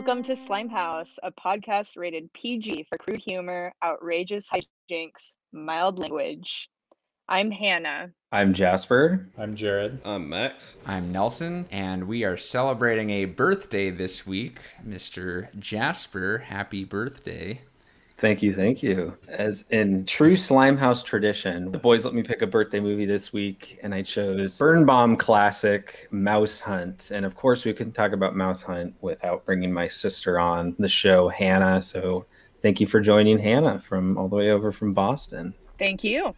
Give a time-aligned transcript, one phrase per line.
[0.00, 6.70] Welcome to Slime House, a podcast rated PG for crude humor, outrageous hijinks, mild language.
[7.28, 8.08] I'm Hannah.
[8.32, 9.28] I'm Jasper.
[9.36, 10.00] I'm Jared.
[10.02, 10.76] I'm Max.
[10.86, 14.60] I'm Nelson, and we are celebrating a birthday this week.
[14.82, 15.48] Mr.
[15.58, 17.60] Jasper, happy birthday.
[18.20, 19.16] Thank you, thank you.
[19.28, 23.80] As in true Slimehouse tradition, the boys let me pick a birthday movie this week,
[23.82, 27.12] and I chose Birnbaum classic Mouse Hunt.
[27.12, 30.88] And of course, we couldn't talk about Mouse Hunt without bringing my sister on the
[30.88, 31.80] show, Hannah.
[31.80, 32.26] So
[32.60, 35.54] thank you for joining Hannah from all the way over from Boston.
[35.78, 36.34] Thank you.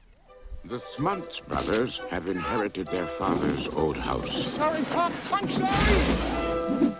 [0.64, 4.52] The Smuntz brothers have inherited their father's old house.
[4.52, 5.12] Sorry, Pop.
[5.32, 6.92] I'm sorry.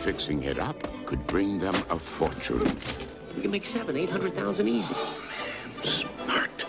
[0.00, 2.76] Fixing it up could bring them a fortune.
[3.36, 4.94] We can make seven, eight hundred thousand easy.
[4.94, 6.64] Man, smart.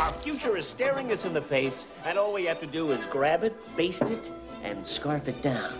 [0.00, 3.04] Our future is staring us in the face, and all we have to do is
[3.06, 4.30] grab it, baste it,
[4.62, 5.72] and scarf it down.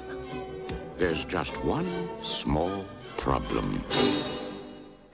[0.96, 2.84] There's just one small
[3.16, 3.84] problem.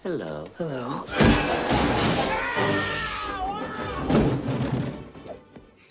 [0.02, 0.46] Hello.
[0.58, 1.04] Hello.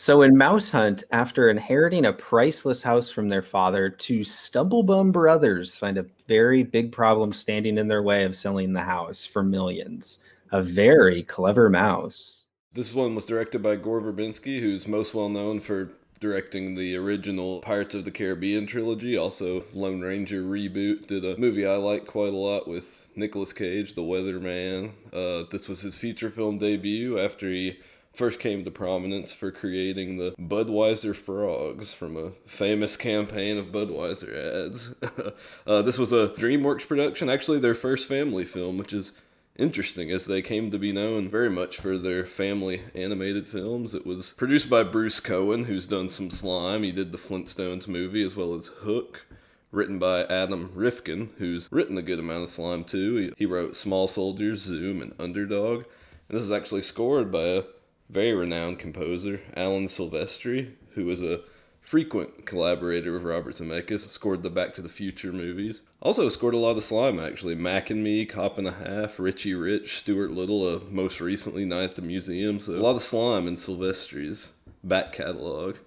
[0.01, 5.75] So in Mouse Hunt, after inheriting a priceless house from their father, two Stumblebum brothers
[5.75, 10.17] find a very big problem standing in their way of selling the house for millions.
[10.53, 12.45] A very clever mouse.
[12.73, 17.59] This one was directed by Gore Verbinski, who's most well known for directing the original
[17.59, 21.05] Pirates of the Caribbean trilogy, also Lone Ranger reboot.
[21.05, 24.93] Did a movie I like quite a lot with Nicolas Cage, The Weatherman.
[25.13, 27.77] Uh, this was his feature film debut after he
[28.13, 34.65] first came to prominence for creating the Budweiser frogs from a famous campaign of Budweiser
[34.65, 34.93] ads.
[35.67, 39.11] uh, this was a DreamWorks production, actually their first family film, which is
[39.57, 43.93] interesting as they came to be known very much for their family animated films.
[43.93, 46.83] It was produced by Bruce Cohen, who's done some slime.
[46.83, 49.25] He did the Flintstones movie as well as Hook.
[49.71, 53.15] Written by Adam Rifkin, who's written a good amount of slime too.
[53.15, 55.85] He, he wrote Small Soldiers, Zoom, and Underdog.
[56.27, 57.63] And this was actually scored by a
[58.11, 61.41] very renowned composer, Alan Silvestri, who was a
[61.79, 65.81] frequent collaborator with Robert Zemeckis, scored the Back to the Future movies.
[66.01, 67.55] Also scored a lot of slime, actually.
[67.55, 71.91] Mac and Me, Cop and a Half, Richie Rich, Stuart Little, uh, most recently Night
[71.91, 72.59] at the Museum.
[72.59, 74.49] So a lot of slime in Silvestri's
[74.83, 75.77] back catalog.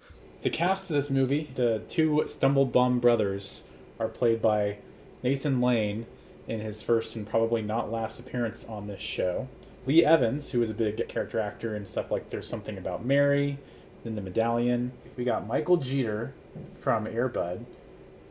[0.43, 3.65] The cast of this movie, the two Stumblebum brothers,
[3.99, 4.79] are played by
[5.23, 6.07] Nathan Lane
[6.47, 9.49] in his first and probably not last appearance on this show.
[9.87, 13.59] Lee Evans, who was a big character actor and stuff like There's Something About Mary,
[14.03, 14.93] then The Medallion.
[15.17, 16.33] We got Michael Jeter
[16.81, 17.65] from Airbud,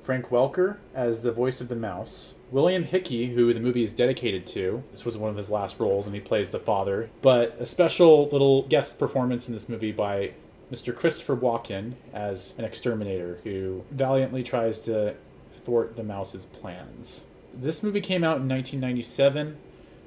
[0.01, 4.45] Frank Welker as the voice of the mouse, William Hickey, who the movie is dedicated
[4.47, 4.83] to.
[4.91, 7.09] This was one of his last roles, and he plays the father.
[7.21, 10.31] But a special little guest performance in this movie by
[10.71, 10.95] Mr.
[10.95, 15.15] Christopher Walken as an exterminator who valiantly tries to
[15.53, 17.27] thwart the mouse's plans.
[17.53, 19.57] This movie came out in 1997.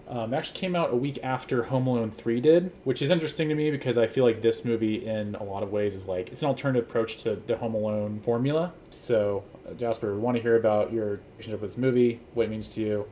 [0.08, 3.56] Um, actually came out a week after Home Alone 3 did, which is interesting to
[3.56, 6.42] me because I feel like this movie, in a lot of ways, is like it's
[6.42, 8.72] an alternative approach to the Home Alone formula.
[9.00, 12.50] So, uh, Jasper, we want to hear about your relationship with this movie, what it
[12.50, 13.06] means to you.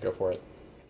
[0.00, 0.42] Go for it.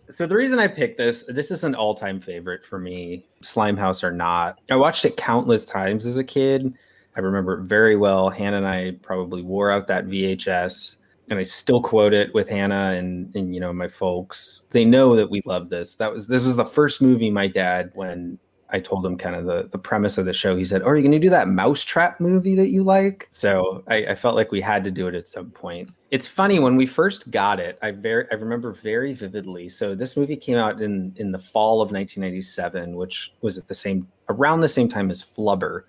[0.09, 4.11] So the reason I picked this, this is an all-time favorite for me, Slimehouse or
[4.11, 4.59] not.
[4.69, 6.73] I watched it countless times as a kid.
[7.15, 8.29] I remember it very well.
[8.29, 10.97] Hannah and I probably wore out that VHS
[11.31, 14.63] and I still quote it with Hannah and and you know my folks.
[14.69, 15.95] They know that we love this.
[15.95, 18.37] That was this was the first movie my dad when
[18.69, 20.55] I told him kind of the the premise of the show.
[20.55, 23.83] He said, "Oh, are you going to do that Mousetrap movie that you like?" So
[23.87, 25.89] I, I felt like we had to do it at some point.
[26.11, 27.79] It's funny when we first got it.
[27.81, 29.69] I very I remember very vividly.
[29.69, 33.75] So this movie came out in in the fall of 1997, which was at the
[33.75, 35.83] same around the same time as Flubber,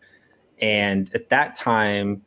[0.60, 2.22] and at that time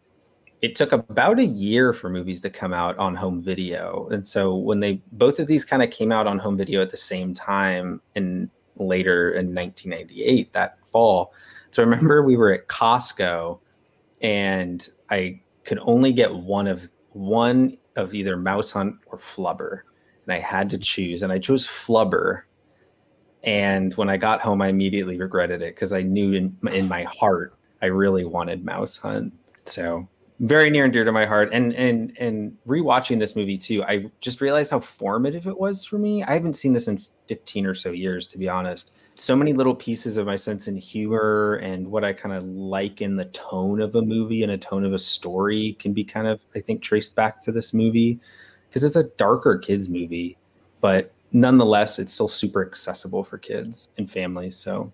[0.61, 4.07] it took about a year for movies to come out on home video.
[4.11, 6.91] And so when they both of these kind of came out on home video at
[6.91, 11.33] the same time and later in 1998 that fall.
[11.71, 13.59] So I remember we were at Costco
[14.21, 19.81] and I could only get one of one of either Mouse Hunt or Flubber.
[20.25, 22.43] And I had to choose and I chose Flubber.
[23.43, 27.03] And when I got home I immediately regretted it because I knew in in my
[27.03, 29.33] heart I really wanted Mouse Hunt.
[29.65, 30.07] So
[30.39, 31.49] very near and dear to my heart.
[31.53, 35.97] And and and rewatching this movie too i just realized how formative it was for
[35.97, 36.23] me.
[36.23, 38.91] I haven't seen this in 15 or so years to be honest.
[39.15, 43.01] So many little pieces of my sense and humor and what i kind of like
[43.01, 46.27] in the tone of a movie and a tone of a story can be kind
[46.27, 48.19] of i think traced back to this movie.
[48.69, 50.37] Because it's a darker kids movie
[50.81, 54.91] but nonetheless it's still super accessible for kids and families so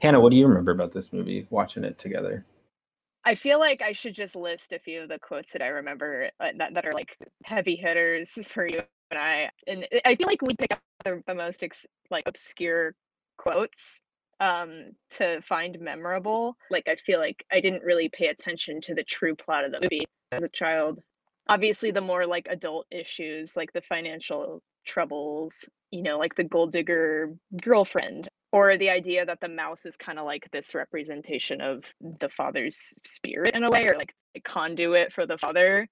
[0.00, 2.44] hannah what do you remember about this movie watching it together
[3.24, 6.30] I feel like I should just list a few of the quotes that I remember
[6.40, 9.50] uh, that, that are like heavy hitters for you and I.
[9.66, 12.94] And I feel like we pick up the, the most ex, like obscure
[13.36, 14.00] quotes
[14.40, 16.56] um to find memorable.
[16.70, 19.80] Like I feel like I didn't really pay attention to the true plot of the
[19.82, 21.00] movie as a child.
[21.48, 26.72] Obviously the more like adult issues like the financial troubles, you know, like the gold
[26.72, 27.32] digger
[27.62, 31.82] girlfriend or the idea that the mouse is kind of like this representation of
[32.20, 35.88] the father's spirit in a way or like a conduit for the father.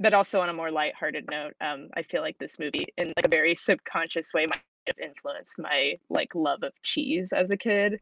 [0.00, 3.26] But also on a more lighthearted note um, i feel like this movie in like
[3.26, 7.98] a very subconscious way might have influenced my like love of cheese as a kid.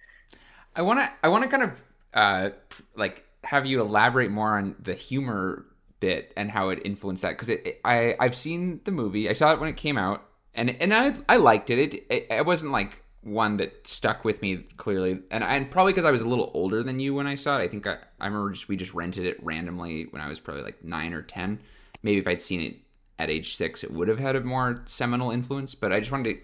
[0.76, 1.82] I want to i want to kind of
[2.14, 2.50] uh
[2.94, 5.64] like have you elaborate more on the humor
[6.00, 9.32] bit and how it influenced that because it, it, i i've seen the movie i
[9.32, 11.78] saw it when it came out and and i i liked it.
[11.78, 16.04] It, it, it wasn't like one that stuck with me clearly, and and probably because
[16.04, 17.62] I was a little older than you when I saw it.
[17.62, 20.62] I think I, I remember just we just rented it randomly when I was probably
[20.62, 21.60] like nine or ten.
[22.02, 22.76] Maybe if I'd seen it
[23.18, 25.74] at age six, it would have had a more seminal influence.
[25.74, 26.40] But I just wanted to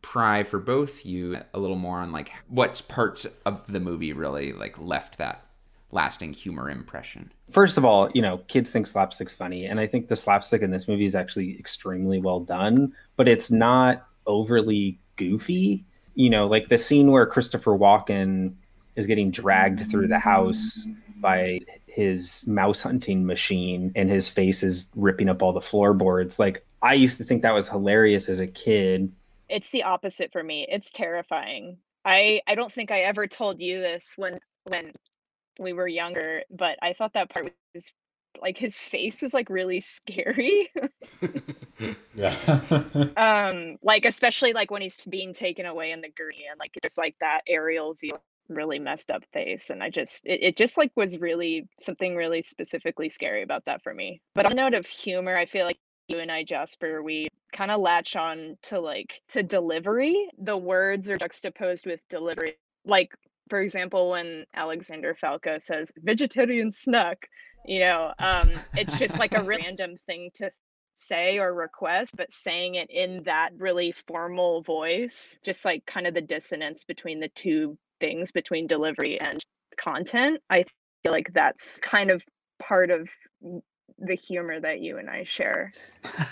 [0.00, 4.52] pry for both you a little more on like what's parts of the movie really
[4.52, 5.44] like left that
[5.90, 7.32] lasting humor impression.
[7.50, 10.70] First of all, you know, kids think slapstick's funny, and I think the slapstick in
[10.70, 15.84] this movie is actually extremely well done, but it's not overly goofy
[16.18, 18.52] you know, like the scene where Christopher Walken
[18.96, 20.84] is getting dragged through the house
[21.20, 26.40] by his mouse hunting machine and his face is ripping up all the floorboards.
[26.40, 29.12] Like I used to think that was hilarious as a kid.
[29.48, 30.66] It's the opposite for me.
[30.68, 31.78] It's terrifying.
[32.04, 34.92] I I don't think I ever told you this when when
[35.60, 37.92] we were younger, but I thought that part was
[38.40, 40.70] like his face was like really scary.
[42.14, 42.34] yeah.
[43.16, 46.98] um, like especially like when he's being taken away in the gurney and like just
[46.98, 48.12] like that aerial view
[48.48, 52.40] really messed up face and i just it, it just like was really something really
[52.40, 56.18] specifically scary about that for me but on note of humor i feel like you
[56.18, 61.18] and i jasper we kind of latch on to like to delivery the words are
[61.18, 62.54] juxtaposed with delivery
[62.86, 63.12] like
[63.50, 67.28] for example when alexander falko says vegetarian snack
[67.64, 70.50] you know um it's just like a random thing to
[70.94, 76.14] say or request but saying it in that really formal voice just like kind of
[76.14, 79.44] the dissonance between the two things between delivery and
[79.76, 80.64] content i
[81.02, 82.22] feel like that's kind of
[82.58, 83.08] part of
[84.00, 85.72] the humor that you and i share.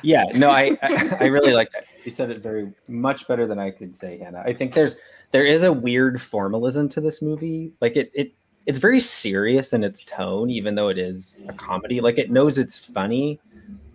[0.03, 0.77] Yeah no i
[1.21, 1.87] i really like that.
[2.05, 4.43] You said it very much better than i could say hannah.
[4.45, 4.97] I think there's
[5.33, 7.73] there is a weird formalism to this movie.
[7.81, 8.33] Like it it
[8.67, 12.01] it's very serious in its tone, even though it is a comedy.
[12.01, 13.41] Like it knows it's funny,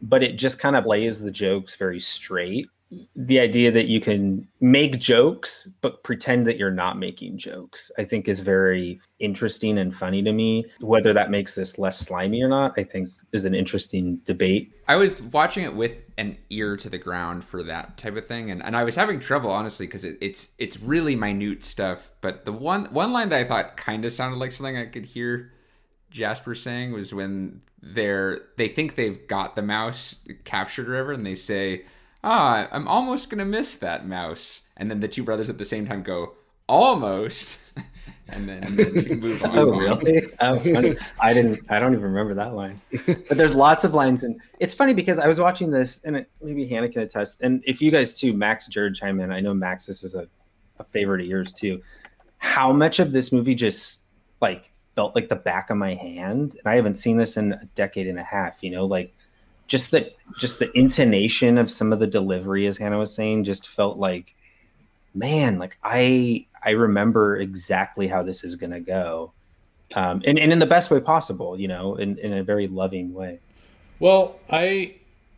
[0.01, 2.69] but it just kind of lays the jokes very straight
[3.15, 8.03] the idea that you can make jokes but pretend that you're not making jokes i
[8.03, 10.65] think is very interesting and funny to me.
[10.79, 14.73] Whether that makes this less slimy or not i think is an interesting debate.
[14.87, 18.51] I was watching it with an ear to the ground for that type of thing
[18.51, 22.45] and, and i was having trouble honestly because it, it's it's really minute stuff but
[22.45, 25.53] the one one line that i thought kind of sounded like something i could hear
[26.09, 31.25] jasper saying was when they're they think they've got the mouse captured or whatever and
[31.25, 31.83] they say
[32.23, 34.61] ah, I'm almost gonna miss that mouse.
[34.77, 36.33] And then the two brothers at the same time go,
[36.67, 37.59] almost.
[38.29, 39.57] and then, and then you move on.
[39.57, 40.27] oh, really?
[40.39, 40.97] Oh, funny.
[41.19, 41.59] I didn't.
[41.69, 42.79] I don't even remember that line.
[43.05, 46.29] But there's lots of lines, and it's funny because I was watching this, and it,
[46.41, 47.41] maybe Hannah can attest.
[47.41, 49.31] And if you guys too, Max, Jared, chime in.
[49.31, 50.27] I know Max, this is a,
[50.79, 51.81] a favorite of yours too.
[52.37, 54.05] How much of this movie just
[54.41, 57.65] like felt like the back of my hand, and I haven't seen this in a
[57.75, 58.63] decade and a half.
[58.63, 59.13] You know, like
[59.71, 63.69] just the just the intonation of some of the delivery, as Hannah was saying, just
[63.69, 64.35] felt like,
[65.15, 69.31] man, like I I remember exactly how this is gonna go,
[69.95, 73.13] um, and and in the best way possible, you know, in in a very loving
[73.13, 73.39] way.
[73.97, 74.95] Well, I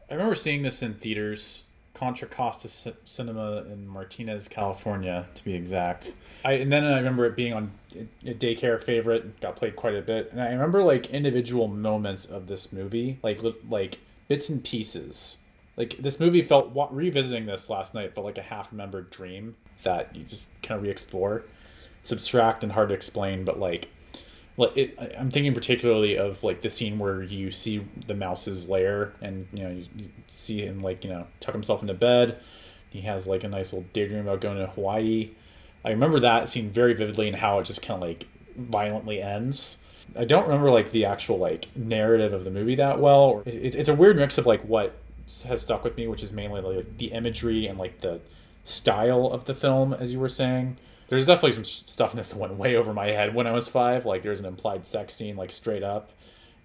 [0.09, 5.53] I remember seeing this in theaters, Contra Costa C- Cinema in Martinez, California, to be
[5.53, 6.15] exact.
[6.43, 7.71] I and then I remember it being on
[8.25, 12.47] a daycare favorite, got played quite a bit, and I remember like individual moments of
[12.47, 13.99] this movie, like like
[14.33, 15.37] bits and pieces.
[15.77, 20.15] Like this movie felt revisiting this last night felt like a half remembered dream that
[20.15, 21.43] you just kind of re-explore.
[21.99, 23.89] It's abstract and hard to explain, but like,
[24.57, 29.13] like it, I'm thinking particularly of like the scene where you see the mouse's lair,
[29.21, 32.39] and you know you, you see him like you know tuck himself into bed.
[32.89, 35.29] He has like a nice little daydream about going to Hawaii.
[35.85, 38.25] I remember that scene very vividly and how it just kind of like
[38.57, 39.77] violently ends
[40.17, 43.43] I don't remember like the actual like narrative of the movie that well.
[43.45, 44.95] It's, it's a weird mix of like what
[45.47, 48.19] has stuck with me, which is mainly like the imagery and like the
[48.63, 50.77] style of the film, as you were saying.
[51.07, 53.67] There's definitely some stuff in this that went way over my head when I was
[53.67, 54.05] five.
[54.05, 56.11] Like there's an implied sex scene, like straight up,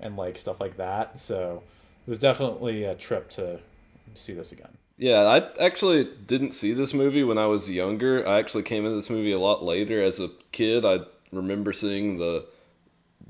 [0.00, 1.18] and like stuff like that.
[1.21, 1.62] So
[2.07, 3.61] it was definitely a trip to
[4.14, 4.76] see this again.
[4.97, 8.26] Yeah, I actually didn't see this movie when I was younger.
[8.28, 10.02] I actually came into this movie a lot later.
[10.02, 12.47] As a kid, I remember seeing the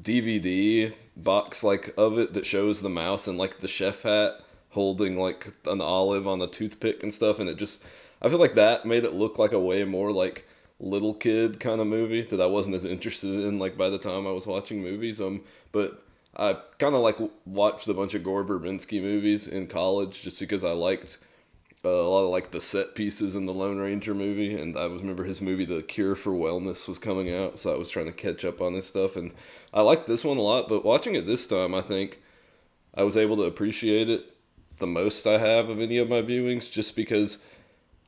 [0.00, 4.40] DVD box like of it that shows the mouse and like the chef hat
[4.70, 7.82] holding like an olive on a toothpick and stuff and it just
[8.22, 10.46] I feel like that made it look like a way more like
[10.78, 14.26] little kid kind of movie that I wasn't as interested in like by the time
[14.26, 16.04] I was watching movies um but
[16.36, 20.62] I kind of like watched a bunch of Gore Verbinski movies in college just because
[20.62, 21.18] I liked
[21.84, 24.84] uh, a lot of like the set pieces in the Lone Ranger movie, and I
[24.84, 28.12] remember his movie The Cure for Wellness was coming out, so I was trying to
[28.12, 29.32] catch up on his stuff, and
[29.72, 30.68] I liked this one a lot.
[30.68, 32.20] But watching it this time, I think
[32.94, 34.34] I was able to appreciate it
[34.78, 37.38] the most I have of any of my viewings, just because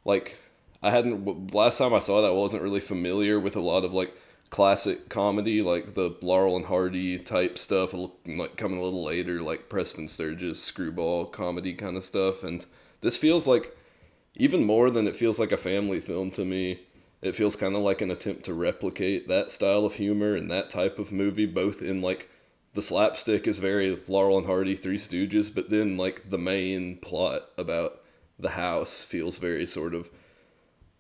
[0.05, 0.37] like
[0.83, 3.93] I hadn't last time I saw that I wasn't really familiar with a lot of
[3.93, 4.17] like
[4.51, 7.95] classic comedy, like the Laurel and Hardy type stuff,
[8.27, 12.65] like coming a little later, like Preston Sturges screwball comedy kind of stuff, and
[13.01, 13.77] this feels like
[14.37, 16.81] even more than it feels like a family film to me.
[17.23, 20.71] It feels kind of like an attempt to replicate that style of humor and that
[20.71, 22.31] type of movie, both in like
[22.73, 27.49] the slapstick is very Laurel and Hardy, Three Stooges, but then like the main plot
[27.59, 28.01] about
[28.39, 30.09] the house feels very sort of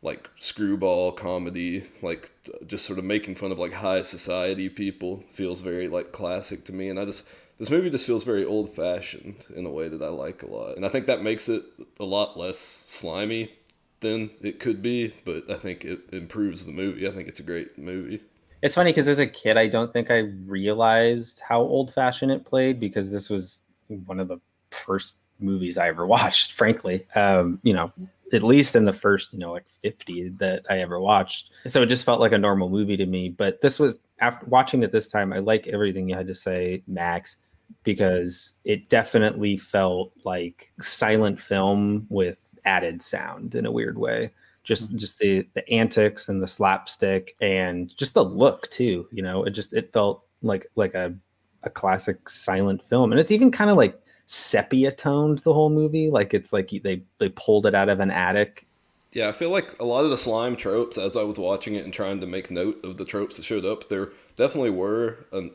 [0.02, 2.32] like screwball comedy, like
[2.66, 6.72] just sort of making fun of like high society people feels very like classic to
[6.72, 6.88] me.
[6.88, 7.26] And I just
[7.60, 10.76] this movie just feels very old fashioned in a way that I like a lot.
[10.76, 11.62] And I think that makes it
[12.00, 13.52] a lot less slimy
[14.00, 17.06] than it could be, but I think it improves the movie.
[17.06, 18.22] I think it's a great movie.
[18.62, 22.46] It's funny because as a kid, I don't think I realized how old fashioned it
[22.46, 24.38] played because this was one of the
[24.70, 27.06] first movies I ever watched, frankly.
[27.14, 27.92] Um, you know,
[28.32, 31.50] at least in the first, you know, like 50 that I ever watched.
[31.66, 33.28] So it just felt like a normal movie to me.
[33.28, 36.82] But this was after watching it this time, I like everything you had to say,
[36.86, 37.36] Max
[37.82, 44.30] because it definitely felt like silent film with added sound in a weird way.
[44.62, 44.98] Just mm-hmm.
[44.98, 49.44] just the the antics and the slapstick and just the look too you know?
[49.44, 51.14] It just it felt like like a
[51.62, 53.12] a classic silent film.
[53.12, 56.10] And it's even kind of like sepia toned the whole movie.
[56.10, 58.66] Like it's like they they pulled it out of an attic.
[59.12, 61.84] Yeah i feel like a lot of the slime tropes as i was watching it
[61.84, 65.50] and trying to make note of the tropes that showed up there definitely were an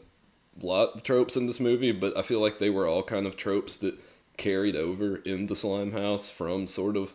[0.62, 3.36] lot of tropes in this movie, but I feel like they were all kind of
[3.36, 4.00] tropes that
[4.38, 7.14] carried over into Slime House from sort of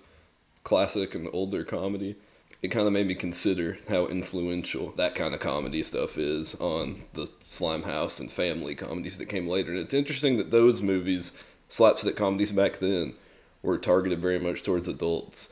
[0.64, 2.16] classic and older comedy.
[2.62, 7.04] It kind of made me consider how influential that kind of comedy stuff is on
[7.14, 9.70] the Slime House and family comedies that came later.
[9.70, 11.32] And it's interesting that those movies,
[11.70, 13.14] slapstick comedies back then,
[13.62, 15.48] were targeted very much towards adults.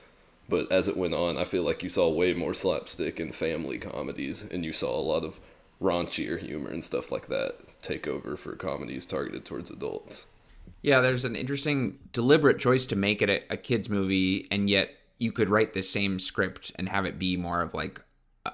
[0.50, 3.78] But as it went on, I feel like you saw way more slapstick and family
[3.78, 5.40] comedies, and you saw a lot of
[5.80, 10.26] raunchier humor and stuff like that take over for comedies targeted towards adults.
[10.82, 14.90] Yeah, there's an interesting deliberate choice to make it a, a kids movie, and yet
[15.18, 18.00] you could write the same script and have it be more of like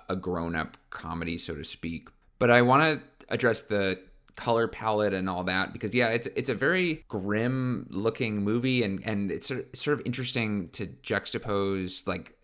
[0.09, 2.09] a grown up comedy, so to speak.
[2.39, 4.01] But I want to address the
[4.37, 9.05] color palette and all that because yeah, it's it's a very grim looking movie, and
[9.05, 12.37] and it's sort of interesting to juxtapose like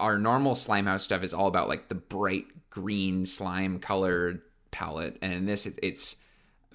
[0.00, 5.32] our normal Slimehouse stuff is all about like the bright green slime colored palette, and
[5.32, 6.16] in this it, it's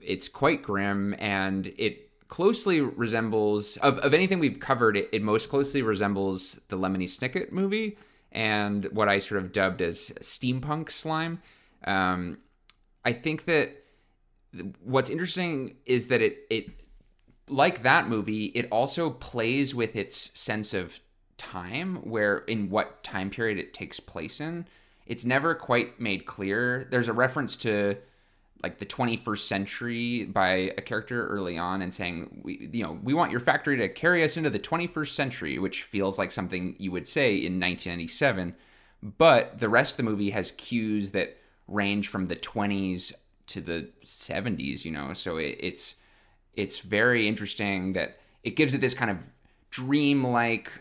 [0.01, 5.49] it's quite grim and it closely resembles of, of anything we've covered it, it most
[5.49, 7.97] closely resembles the lemony snicket movie
[8.31, 11.41] and what i sort of dubbed as steampunk slime.
[11.85, 12.39] Um,
[13.05, 13.71] i think that
[14.83, 16.69] what's interesting is that it it
[17.49, 20.99] like that movie it also plays with its sense of
[21.37, 24.65] time where in what time period it takes place in
[25.05, 26.87] it's never quite made clear.
[26.89, 27.97] There's a reference to
[28.63, 33.13] like the 21st century by a character early on and saying we you know we
[33.13, 36.89] want your factory to carry us into the 21st century which feels like something you
[36.89, 38.55] would say in 1997
[39.17, 43.11] but the rest of the movie has cues that range from the 20s
[43.47, 45.95] to the 70s you know so it, it's
[46.53, 49.17] it's very interesting that it gives it this kind of
[49.71, 50.71] dream-like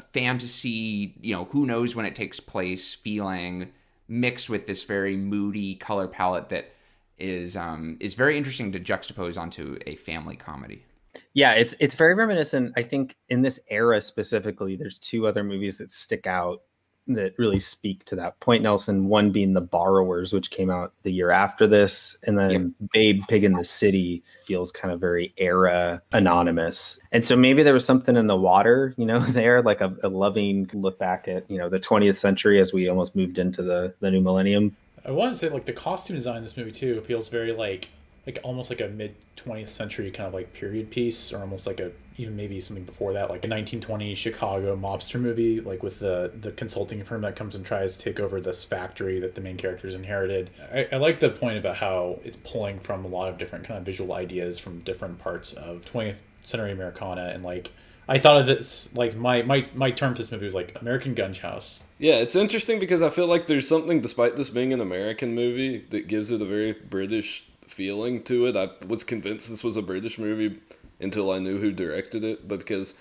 [0.00, 3.70] fantasy, you know, who knows when it takes place feeling
[4.08, 6.72] mixed with this very moody color palette that
[7.18, 10.84] is um, is very interesting to juxtapose onto a family comedy.
[11.32, 12.72] Yeah, it's it's very reminiscent.
[12.76, 16.62] I think in this era specifically, there's two other movies that stick out
[17.08, 19.08] that really speak to that point, Nelson.
[19.08, 23.44] One being The Borrowers, which came out the year after this, and then Babe Pig
[23.44, 26.98] in the City feels kind of very era anonymous.
[27.12, 30.08] And so maybe there was something in the water, you know, there, like a, a
[30.08, 33.94] loving look back at, you know, the 20th century as we almost moved into the,
[34.00, 34.76] the new millennium.
[35.04, 37.88] I want to say like the costume design in this movie too feels very like
[38.26, 41.80] like almost like a mid 20th century kind of like period piece or almost like
[41.80, 46.32] a even maybe something before that like a 1920s chicago mobster movie like with the
[46.40, 49.56] the consulting firm that comes and tries to take over this factory that the main
[49.56, 50.50] characters inherited.
[50.72, 53.78] I, I like the point about how it's pulling from a lot of different kind
[53.78, 57.72] of visual ideas from different parts of 20th century americana and like
[58.06, 61.14] i thought of this like my my, my term for this movie was like american
[61.14, 61.80] gunge house.
[61.98, 65.84] Yeah, it's interesting because I feel like there's something, despite this being an American movie,
[65.90, 68.56] that gives it a very British feeling to it.
[68.56, 70.60] I was convinced this was a British movie
[71.00, 72.94] until I knew who directed it, but because,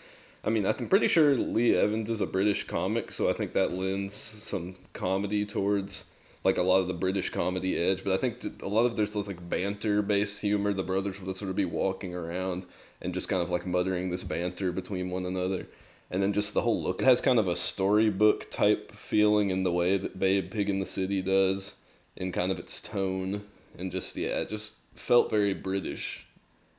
[0.44, 3.72] I mean, I'm pretty sure Lee Evans is a British comic, so I think that
[3.72, 6.06] lends some comedy towards
[6.44, 8.04] like a lot of the British comedy edge.
[8.04, 10.74] But I think a lot of there's this like banter based humor.
[10.74, 12.66] The brothers would sort of be walking around
[13.02, 15.68] and just kind of like muttering this banter between one another
[16.14, 17.02] and then just the whole look.
[17.02, 20.80] It has kind of a storybook type feeling in the way that Babe Pig in
[20.80, 21.74] the City does,
[22.16, 23.46] in kind of its tone,
[23.78, 26.26] and just yeah, it just felt very British,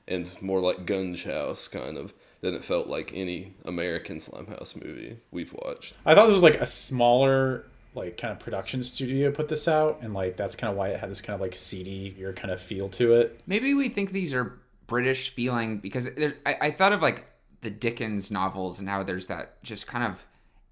[0.07, 5.19] and more like Gunge House kind of than it felt like any American Slimehouse movie
[5.31, 5.95] we've watched.
[6.05, 10.01] I thought this was like a smaller like kind of production studio put this out
[10.03, 12.53] and like that's kind of why it had this kind of like seedy your kind
[12.53, 13.41] of feel to it.
[13.47, 17.27] Maybe we think these are British feeling because there, I, I thought of like
[17.63, 20.25] the Dickens novels and how there's that just kind of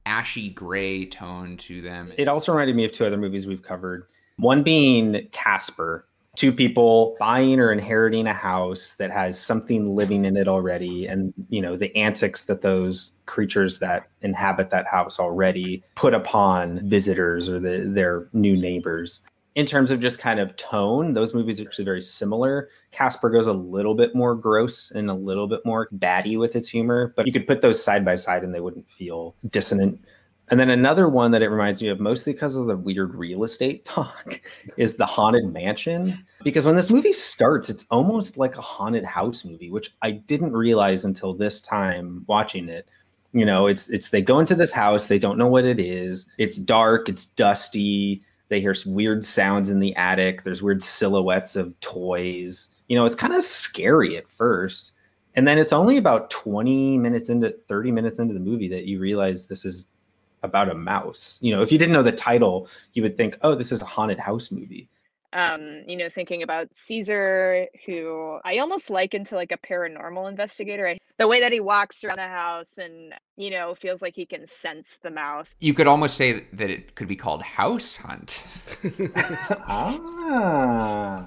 [0.04, 2.12] ashy gray tone to them.
[2.18, 4.06] It also reminded me of two other movies we've covered.
[4.36, 10.36] One being Casper, two people buying or inheriting a house that has something living in
[10.36, 15.82] it already and you know the antics that those creatures that inhabit that house already
[15.94, 19.20] put upon visitors or the, their new neighbors.
[19.54, 22.70] In terms of just kind of tone those movies are actually very similar.
[22.92, 26.68] Casper goes a little bit more gross and a little bit more batty with its
[26.68, 30.02] humor but you could put those side by side and they wouldn't feel dissonant
[30.50, 33.44] and then another one that it reminds me of, mostly because of the weird real
[33.44, 34.40] estate talk,
[34.76, 36.14] is the Haunted Mansion.
[36.42, 40.52] Because when this movie starts, it's almost like a haunted house movie, which I didn't
[40.52, 42.88] realize until this time watching it.
[43.33, 46.26] You know, it's it's they go into this house, they don't know what it is.
[46.37, 48.22] It's dark, it's dusty.
[48.48, 50.42] They hear weird sounds in the attic.
[50.42, 52.68] There's weird silhouettes of toys.
[52.88, 54.92] You know, it's kind of scary at first.
[55.35, 59.00] And then it's only about 20 minutes into 30 minutes into the movie that you
[59.00, 59.87] realize this is
[60.42, 61.38] about a mouse.
[61.40, 63.87] You know, if you didn't know the title, you would think, oh, this is a
[63.87, 64.88] haunted house movie.
[65.35, 70.88] Um, you know, thinking about Caesar, who I almost liken to like a paranormal investigator.
[70.88, 74.26] I, the way that he walks around the house and, you know, feels like he
[74.26, 75.55] can sense the mouse.
[75.59, 78.44] You could almost say that it could be called House Hunt.
[79.66, 81.24] ah.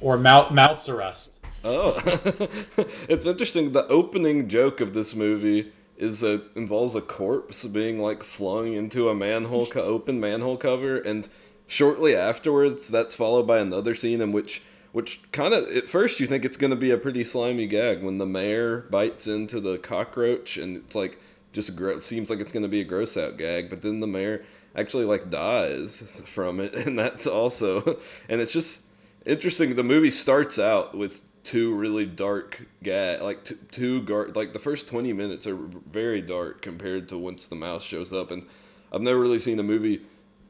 [0.00, 1.40] Or mou- mouse arrest.
[1.64, 2.00] Oh,
[3.08, 3.72] it's interesting.
[3.72, 9.08] The opening joke of this movie is that involves a corpse being like flung into
[9.08, 11.28] a manhole co- open manhole cover and
[11.66, 16.26] shortly afterwards that's followed by another scene in which which kind of at first you
[16.26, 19.76] think it's going to be a pretty slimy gag when the mayor bites into the
[19.76, 21.20] cockroach and it's like
[21.52, 24.06] just gro- seems like it's going to be a gross out gag but then the
[24.06, 28.80] mayor actually like dies from it and that's also and it's just
[29.26, 34.52] interesting the movie starts out with two really dark gag like two, two gar- like
[34.52, 38.46] the first 20 minutes are very dark compared to once the mouse shows up and
[38.92, 40.02] i've never really seen a movie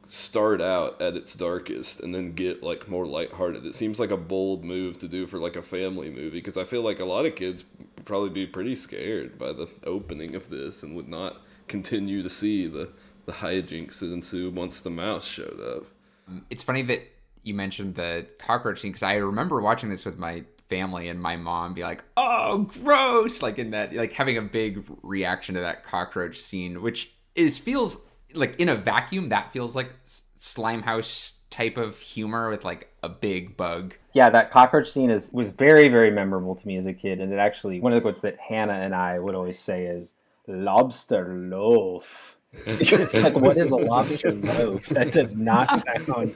[0.07, 3.63] start out at its darkest and then get like more lighthearted.
[3.63, 6.63] It seems like a bold move to do for like a family movie because i
[6.63, 7.63] feel like a lot of kids
[8.05, 12.67] probably be pretty scared by the opening of this and would not continue to see
[12.67, 12.89] the
[13.25, 15.85] the hijinks that ensue once the mouse showed up.
[16.29, 17.03] Mm, it's funny that
[17.43, 21.35] you mentioned the cockroach scene because I remember watching this with my family and my
[21.35, 25.83] mom be like, "Oh, gross!" Like in that, like having a big reaction to that
[25.83, 27.97] cockroach scene, which is feels
[28.33, 29.91] like in a vacuum that feels like
[30.37, 33.95] Slimehouse type of humor with like a big bug.
[34.13, 37.33] Yeah, that cockroach scene is was very very memorable to me as a kid, and
[37.33, 40.15] it actually one of the quotes that Hannah and I would always say is
[40.47, 44.87] "lobster loaf." it's like, what is a lobster loaf?
[44.87, 46.35] That does not sound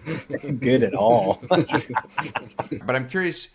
[0.59, 1.41] good at all.
[1.49, 3.47] but I'm curious,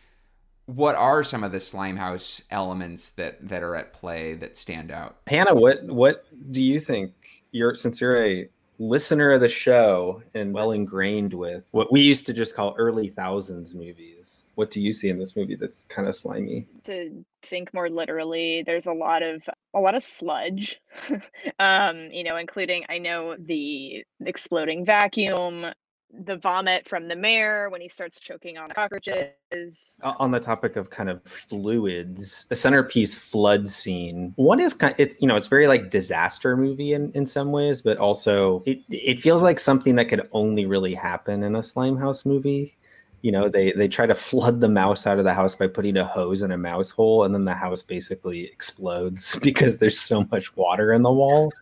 [0.69, 5.17] what are some of the Slimehouse elements that that are at play that stand out?
[5.27, 7.13] Hannah, what what do you think?
[7.53, 12.27] You're since you're a listener of the show and well ingrained with what we used
[12.27, 14.45] to just call early thousands movies.
[14.57, 16.67] What do you see in this movie that's kind of slimy?
[16.85, 20.79] To think more literally, there's a lot of a lot of sludge.
[21.59, 25.65] um, you know, including I know the exploding vacuum,
[26.13, 30.01] the vomit from the mayor when he starts choking on cockroaches.
[30.03, 34.33] On the topic of kind of fluids, the centerpiece flood scene.
[34.37, 37.53] One is kind of, it, you know, it's very like disaster movie in, in some
[37.53, 41.61] ways, but also it, it feels like something that could only really happen in a
[41.61, 42.75] Slimehouse movie.
[43.21, 45.97] You know, they they try to flood the mouse out of the house by putting
[45.97, 50.25] a hose in a mouse hole, and then the house basically explodes because there's so
[50.31, 51.61] much water in the walls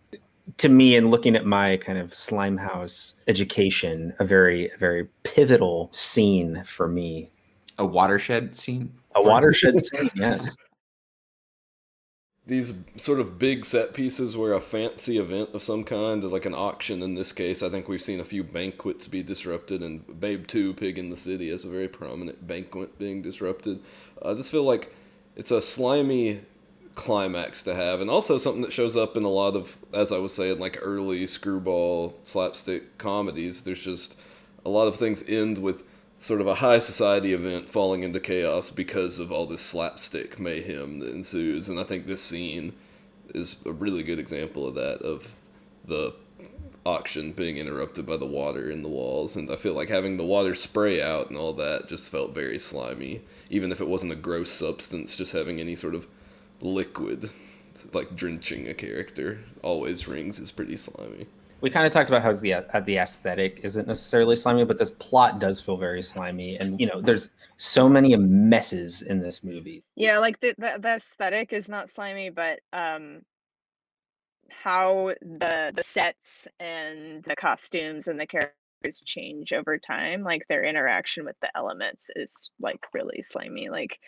[0.59, 5.89] to me and looking at my kind of slime house education a very very pivotal
[5.93, 7.31] scene for me.
[7.79, 8.95] A watershed scene?
[9.15, 10.57] A watershed scene yes.
[12.47, 16.55] These sort of big set pieces where a fancy event of some kind like an
[16.55, 17.61] auction in this case.
[17.61, 21.17] I think we've seen a few banquets be disrupted and babe 2 pig in the
[21.17, 23.83] city is a very prominent banquet being disrupted.
[24.25, 24.95] Uh, I just feel like
[25.35, 26.41] it's a slimy
[26.97, 30.19] climax to have, and also something that shows up in a lot of, as I
[30.19, 33.63] was saying, like early screwball slapstick comedies.
[33.63, 34.17] There's just
[34.65, 35.85] a lot of things end with
[36.19, 40.99] sort of a high society event falling into chaos because of all this slapstick mayhem
[40.99, 42.73] that ensues, and I think this scene
[43.35, 45.37] is a really good example of that of
[45.85, 46.15] the
[46.85, 50.25] auction being interrupted by the water in the walls and i feel like having the
[50.25, 54.17] water spray out and all that just felt very slimy even if it wasn't a
[54.17, 56.07] gross substance just having any sort of
[56.61, 57.31] liquid,
[57.93, 61.27] like drenching a character, always rings is pretty slimy.
[61.61, 64.91] We kind of talked about how the uh, the aesthetic isn't necessarily slimy, but this
[64.91, 69.83] plot does feel very slimy, and you know, there's so many messes in this movie.
[69.95, 73.23] Yeah, like the the, the aesthetic is not slimy, but um,
[74.51, 80.65] how the the sets and the costumes and the characters change over time, like their
[80.65, 83.71] interaction with the elements is like really slimy.
[83.71, 83.99] Like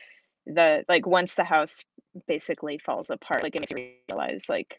[0.47, 1.85] the like once the house
[2.27, 4.77] basically falls apart like it makes you realize like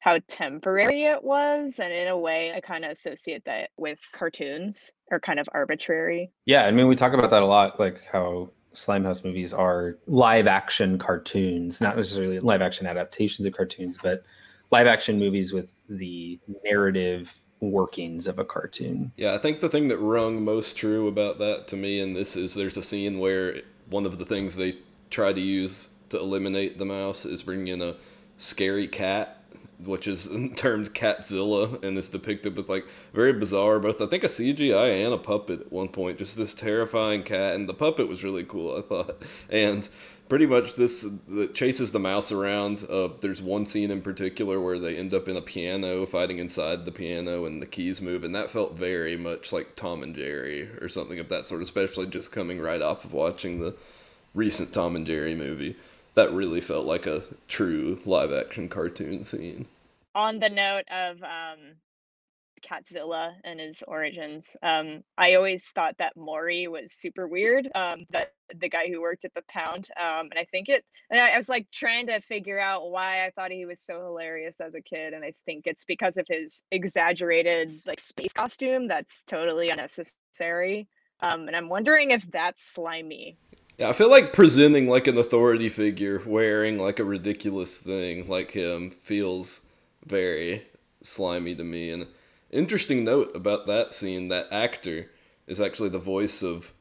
[0.00, 4.92] how temporary it was and in a way i kind of associate that with cartoons
[5.10, 6.30] are kind of arbitrary.
[6.46, 10.46] Yeah i mean we talk about that a lot like how slimehouse movies are live
[10.46, 14.22] action cartoons not necessarily live action adaptations of cartoons but
[14.70, 19.10] live action movies with the narrative workings of a cartoon.
[19.16, 22.36] Yeah i think the thing that rung most true about that to me in this
[22.36, 24.76] is there's a scene where one of the things they
[25.10, 27.96] try to use to eliminate the mouse is bringing in a
[28.38, 29.42] scary cat,
[29.78, 34.28] which is termed Catzilla and is depicted with like very bizarre, both I think a
[34.28, 36.18] CGI and a puppet at one point.
[36.18, 39.22] Just this terrifying cat, and the puppet was really cool, I thought.
[39.50, 39.88] And
[40.28, 42.86] pretty much this that chases the mouse around.
[42.88, 46.84] Uh, there's one scene in particular where they end up in a piano fighting inside
[46.84, 50.68] the piano and the keys move, and that felt very much like Tom and Jerry
[50.80, 53.74] or something of that sort, especially just coming right off of watching the
[54.34, 55.76] recent Tom and Jerry movie.
[56.18, 59.66] That really felt like a true live action cartoon scene.
[60.16, 61.76] On the note of um,
[62.60, 64.56] Catzilla and his origins.
[64.64, 67.68] Um, I always thought that Maury was super weird.
[67.76, 69.90] Um, that the guy who worked at the pound.
[69.96, 70.84] Um, and I think it.
[71.08, 74.02] And I, I, was like trying to figure out why I thought he was so
[74.02, 78.88] hilarious as a kid, and I think it's because of his exaggerated like space costume.
[78.88, 80.88] That's totally unnecessary.
[81.20, 83.38] Um, and I'm wondering if that's slimy.
[83.78, 88.50] Yeah, I feel like presenting like an authority figure wearing like a ridiculous thing like
[88.50, 89.60] him feels
[90.04, 90.66] very
[91.02, 92.06] slimy to me and
[92.50, 95.10] Interesting note about that scene that actor
[95.46, 96.72] is actually the voice of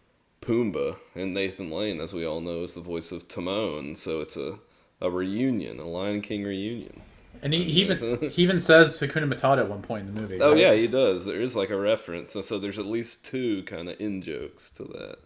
[0.42, 3.98] Pumbaa, and Nathan Lane, as we all know, is the voice of Timon.
[3.98, 4.60] So it's a,
[5.02, 7.02] a reunion, a Lion King reunion.
[7.42, 10.42] And he, he even he even says Hakuna Matata at one point in the movie.
[10.42, 10.58] Oh right?
[10.58, 11.26] yeah, he does.
[11.26, 14.72] There is like a reference, and so there's at least two kind of in jokes
[14.72, 15.18] to that.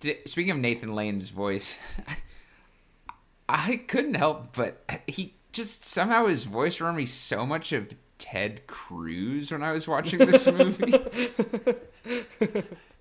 [0.00, 1.76] Did, speaking of Nathan Lane's voice,
[3.48, 8.66] I couldn't help but he just somehow his voice reminded me so much of Ted
[8.66, 11.00] Cruz when I was watching this movie.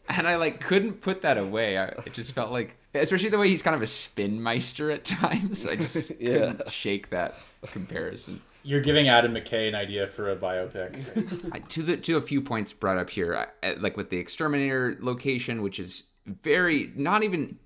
[0.09, 1.77] and I like couldn't put that away.
[1.77, 5.03] I, it just felt like, especially the way he's kind of a spin meister at
[5.03, 5.65] times.
[5.65, 6.33] I just yeah.
[6.33, 7.35] couldn't shake that
[7.67, 8.41] comparison.
[8.63, 11.51] You're giving Adam McKay an idea for a biopic.
[11.53, 14.97] I, to the to a few points brought up here, I, like with the exterminator
[15.01, 17.57] location, which is very not even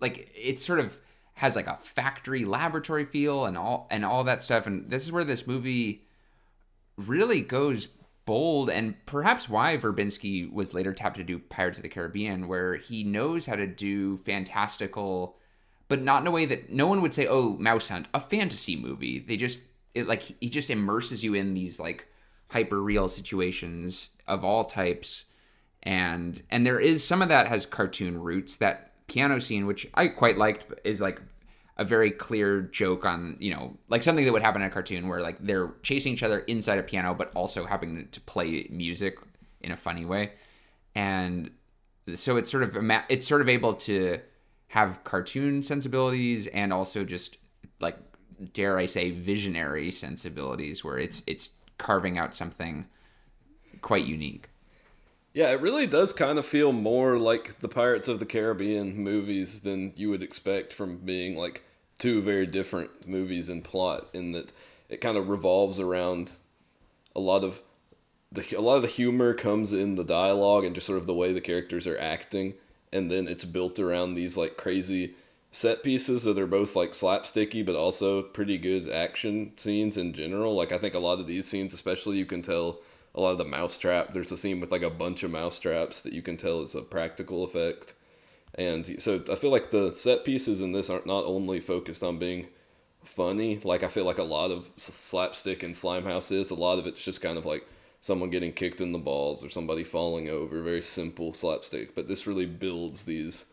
[0.00, 0.98] like it sort of
[1.34, 4.66] has like a factory laboratory feel and all and all that stuff.
[4.66, 6.02] And this is where this movie
[6.96, 7.88] really goes
[8.26, 12.76] bold and perhaps why Verbinski was later tapped to do Pirates of the Caribbean, where
[12.76, 15.38] he knows how to do fantastical,
[15.88, 18.76] but not in a way that no one would say, oh, Mouse Hunt, a fantasy
[18.76, 19.18] movie.
[19.18, 19.62] They just,
[19.94, 22.06] it like, he just immerses you in these like
[22.50, 25.24] hyper real situations of all types
[25.82, 28.56] and and there is some of that has cartoon roots.
[28.56, 31.18] That piano scene which i quite liked is like
[31.78, 35.08] a very clear joke on you know like something that would happen in a cartoon
[35.08, 39.16] where like they're chasing each other inside a piano but also having to play music
[39.60, 40.32] in a funny way.
[40.94, 41.50] And
[42.14, 42.76] so it's sort of
[43.08, 44.20] it's sort of able to
[44.68, 47.38] have cartoon sensibilities and also just
[47.80, 47.96] like
[48.52, 52.86] dare i say visionary sensibilities where it's it's carving out something
[53.82, 54.48] quite unique
[55.38, 59.60] Yeah, it really does kind of feel more like the Pirates of the Caribbean movies
[59.60, 61.62] than you would expect from being like
[61.96, 64.50] two very different movies in plot in that
[64.88, 66.32] it kind of revolves around
[67.14, 67.62] a lot of
[68.32, 71.14] the a lot of the humor comes in the dialogue and just sort of the
[71.14, 72.54] way the characters are acting
[72.92, 75.14] and then it's built around these like crazy
[75.52, 80.56] set pieces that are both like slapsticky but also pretty good action scenes in general.
[80.56, 82.80] Like i think a lot of these scenes especially you can tell
[83.14, 86.12] a lot of the mousetrap there's a scene with like a bunch of mousetraps that
[86.12, 87.94] you can tell is a practical effect.
[88.54, 92.18] And so i feel like the set pieces in this aren't not only focused on
[92.18, 92.48] being
[93.04, 96.86] funny like i feel like a lot of slapstick in slimehouse is a lot of
[96.86, 97.64] it's just kind of like
[98.00, 101.94] someone getting kicked in the balls or somebody falling over very simple slapstick.
[101.94, 103.46] But this really builds these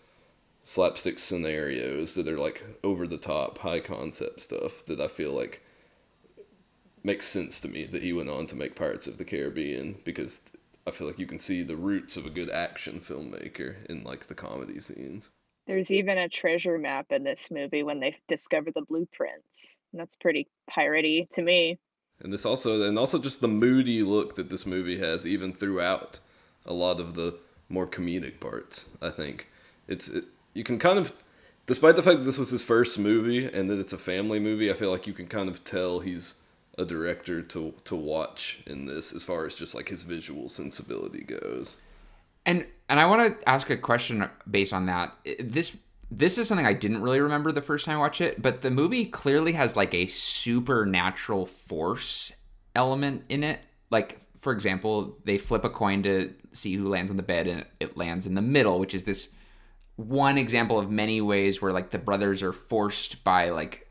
[0.63, 5.62] slapstick scenarios that are like over the top high concept stuff that i feel like
[7.06, 10.41] makes sense to me that he went on to make pirates of the caribbean because
[10.88, 14.28] i feel like you can see the roots of a good action filmmaker in like
[14.28, 15.30] the comedy scenes
[15.68, 19.78] There's even a treasure map in this movie when they discover the blueprints.
[19.91, 21.80] And that's pretty piratey to me.
[22.22, 26.20] and this also and also just the moody look that this movie has even throughout
[26.65, 27.36] a lot of the
[27.70, 29.48] more comedic parts i think
[29.88, 31.12] it's it, you can kind of
[31.65, 34.70] despite the fact that this was his first movie and that it's a family movie
[34.72, 36.36] i feel like you can kind of tell he's
[36.78, 41.24] a director to to watch in this as far as just like his visual sensibility
[41.24, 41.78] goes
[42.46, 45.14] And and I want to ask a question based on that.
[45.40, 45.76] This
[46.12, 48.70] this is something I didn't really remember the first time I watched it, but the
[48.70, 52.32] movie clearly has like a supernatural force
[52.76, 53.60] element in it.
[53.90, 57.66] Like for example, they flip a coin to see who lands on the bed and
[57.80, 59.30] it lands in the middle, which is this
[59.96, 63.85] one example of many ways where like the brothers are forced by like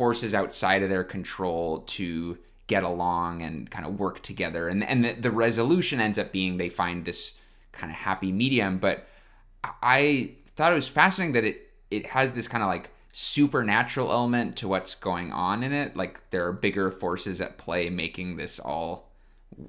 [0.00, 4.66] forces outside of their control to get along and kind of work together.
[4.66, 7.34] And and the, the resolution ends up being they find this
[7.72, 9.06] kind of happy medium but
[9.80, 14.56] i thought it was fascinating that it it has this kind of like supernatural element
[14.56, 15.96] to what's going on in it.
[15.96, 19.10] Like there are bigger forces at play making this all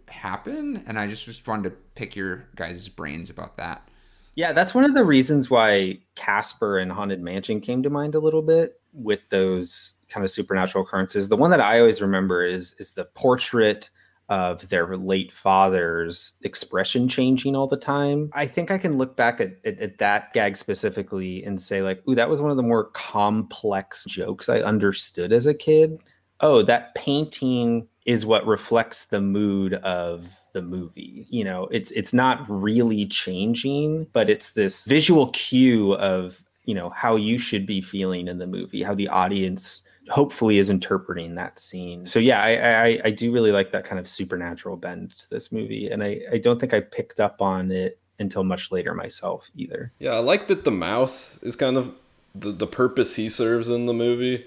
[0.08, 3.88] happen and i just, just wanted to pick your guys' brains about that.
[4.36, 8.20] Yeah, that's one of the reasons why Casper and Haunted Mansion came to mind a
[8.20, 11.30] little bit with those kind of supernatural occurrences.
[11.30, 13.90] The one that I always remember is is the portrait
[14.30, 18.30] of their late father's expression changing all the time.
[18.34, 22.02] I think I can look back at, at, at that gag specifically and say like,
[22.08, 26.00] ooh, that was one of the more complex jokes I understood as a kid.
[26.40, 31.28] Oh, that painting is what reflects the mood of the movie.
[31.30, 36.90] You know, it's it's not really changing, but it's this visual cue of, you know,
[36.90, 41.60] how you should be feeling in the movie, how the audience hopefully is interpreting that
[41.60, 42.06] scene.
[42.06, 42.52] So yeah, I
[42.88, 45.90] I, I do really like that kind of supernatural bend to this movie.
[45.90, 49.92] And I, I don't think I picked up on it until much later myself either.
[50.00, 51.96] Yeah, I like that the mouse is kind of
[52.34, 54.46] the, the purpose he serves in the movie.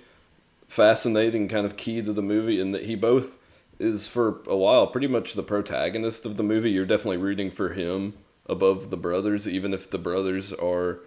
[0.69, 3.37] Fascinating, kind of key to the movie, and that he both
[3.79, 6.71] is for a while pretty much the protagonist of the movie.
[6.71, 8.15] You're definitely rooting for him
[8.47, 11.01] above the brothers, even if the brothers are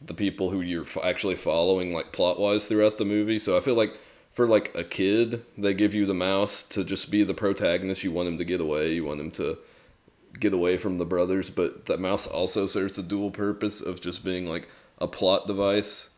[0.00, 3.38] the people who you're actually following, like plot wise, throughout the movie.
[3.38, 3.92] So I feel like
[4.30, 8.04] for like a kid, they give you the mouse to just be the protagonist.
[8.04, 8.92] You want him to get away.
[8.92, 9.58] You want him to
[10.38, 14.24] get away from the brothers, but that mouse also serves the dual purpose of just
[14.24, 16.10] being like a plot device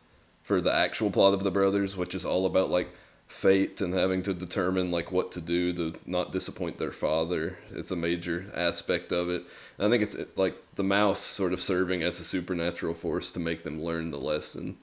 [0.43, 2.89] for the actual plot of the brothers, which is all about like
[3.33, 7.57] fate and having to determine like what to do to not disappoint their father.
[7.71, 9.43] It's a major aspect of it.
[9.77, 13.39] And I think it's like the mouse sort of serving as a supernatural force to
[13.39, 14.77] make them learn the lesson.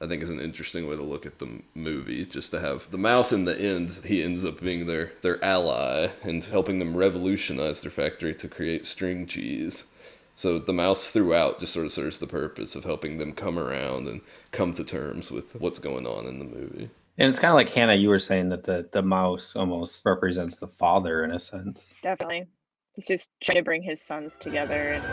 [0.00, 2.24] I think is an interesting way to look at the movie.
[2.24, 6.08] Just to have the mouse in the end, he ends up being their their ally
[6.22, 9.84] and helping them revolutionize their factory to create string cheese.
[10.36, 14.08] So the mouse throughout just sort of serves the purpose of helping them come around
[14.08, 16.88] and come to terms with what's going on in the movie.
[17.18, 20.56] And it's kind of like Hannah, you were saying that the the mouse almost represents
[20.56, 21.86] the father in a sense.
[22.02, 22.46] Definitely.
[22.94, 25.04] He's just trying to bring his sons together and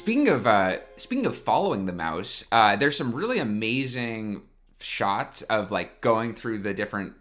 [0.00, 4.44] Speaking of uh, speaking of following the mouse, uh, there's some really amazing
[4.80, 7.12] shots of like going through the different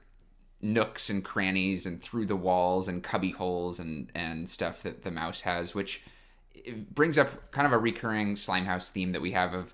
[0.61, 5.11] nooks and crannies and through the walls and cubby holes and and stuff that the
[5.11, 6.01] mouse has, which
[6.91, 9.73] brings up kind of a recurring Slimehouse theme that we have of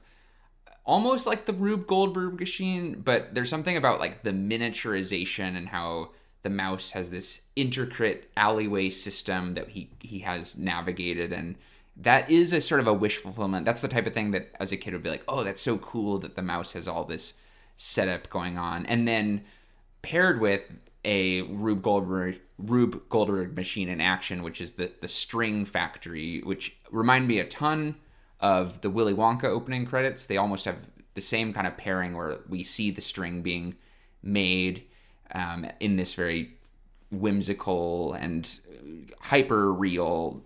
[0.84, 6.10] almost like the Rube Goldberg machine, but there's something about like the miniaturization and how
[6.42, 11.56] the mouse has this intricate alleyway system that he he has navigated and
[11.98, 13.66] that is a sort of a wish fulfillment.
[13.66, 15.78] That's the type of thing that as a kid would be like, "Oh, that's so
[15.78, 17.34] cool that the mouse has all this
[17.78, 19.46] setup going on." And then
[20.02, 20.62] paired with
[21.04, 26.76] a Rube Goldberg Rube Goldberg machine in action, which is the the string factory, which
[26.92, 27.96] remind me a ton
[28.40, 30.26] of the Willy Wonka opening credits.
[30.26, 30.78] They almost have
[31.14, 33.76] the same kind of pairing where we see the string being
[34.22, 34.84] made
[35.34, 36.58] um, in this very
[37.12, 38.60] whimsical and
[39.22, 40.44] hyper real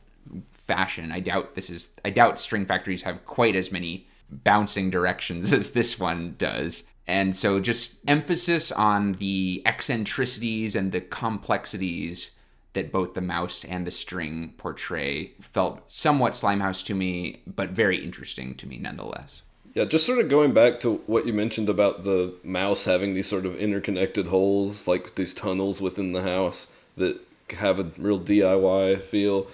[0.69, 1.11] fashion.
[1.11, 1.89] I doubt this is.
[2.05, 6.83] I doubt string factories have quite as many bouncing directions as this one does.
[7.07, 12.29] And so, just emphasis on the eccentricities and the complexities
[12.73, 17.97] that both the mouse and the string portray felt somewhat Slimehouse to me, but very
[18.03, 19.41] interesting to me nonetheless.
[19.73, 23.27] Yeah, just sort of going back to what you mentioned about the mouse having these
[23.27, 27.19] sort of interconnected holes, like these tunnels within the house that
[27.53, 29.47] have a real DIY feel.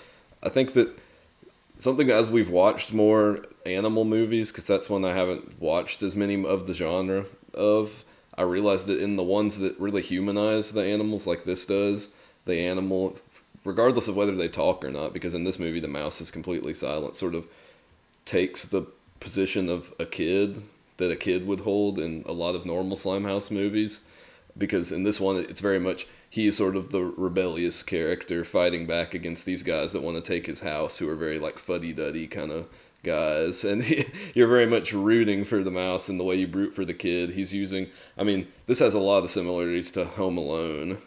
[0.43, 0.97] I think that
[1.79, 6.43] something as we've watched more animal movies, because that's one I haven't watched as many
[6.45, 8.05] of the genre of.
[8.37, 12.09] I realized that in the ones that really humanize the animals, like this does,
[12.45, 13.17] the animal,
[13.63, 16.73] regardless of whether they talk or not, because in this movie the mouse is completely
[16.73, 17.47] silent, sort of
[18.25, 18.85] takes the
[19.19, 20.61] position of a kid
[20.97, 23.99] that a kid would hold in a lot of normal Slimehouse movies.
[24.57, 28.85] Because in this one, it's very much he is sort of the rebellious character fighting
[28.87, 31.93] back against these guys that want to take his house, who are very like fuddy
[31.93, 32.67] duddy kind of
[33.03, 36.73] guys, and he, you're very much rooting for the mouse in the way you root
[36.73, 37.31] for the kid.
[37.31, 41.01] He's using, I mean, this has a lot of similarities to Home Alone.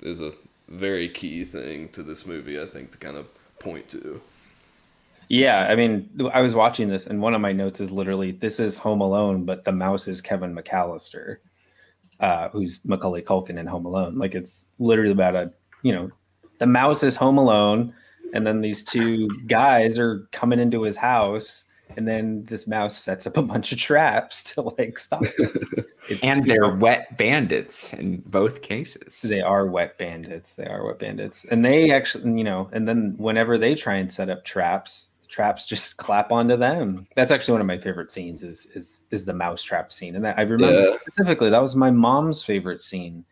[0.00, 0.32] Is a
[0.68, 3.26] very key thing to this movie, I think, to kind of
[3.58, 4.22] point to.
[5.28, 8.58] Yeah, I mean, I was watching this, and one of my notes is literally, "This
[8.58, 11.36] is Home Alone, but the mouse is Kevin McAllister,
[12.20, 15.52] uh, who's Macaulay Culkin in Home Alone." Like it's literally about a,
[15.82, 16.10] you know,
[16.58, 17.92] the mouse is Home Alone,
[18.34, 21.64] and then these two guys are coming into his house
[21.96, 25.22] and then this mouse sets up a bunch of traps to like stop
[26.22, 29.20] and they're wet bandits in both cases.
[29.22, 30.54] They are wet bandits.
[30.54, 31.44] They are wet bandits.
[31.46, 35.64] And they actually you know and then whenever they try and set up traps traps
[35.64, 39.32] just clap onto them that's actually one of my favorite scenes is is is the
[39.32, 40.96] mouse trap scene and that i remember yeah.
[41.02, 43.24] specifically that was my mom's favorite scene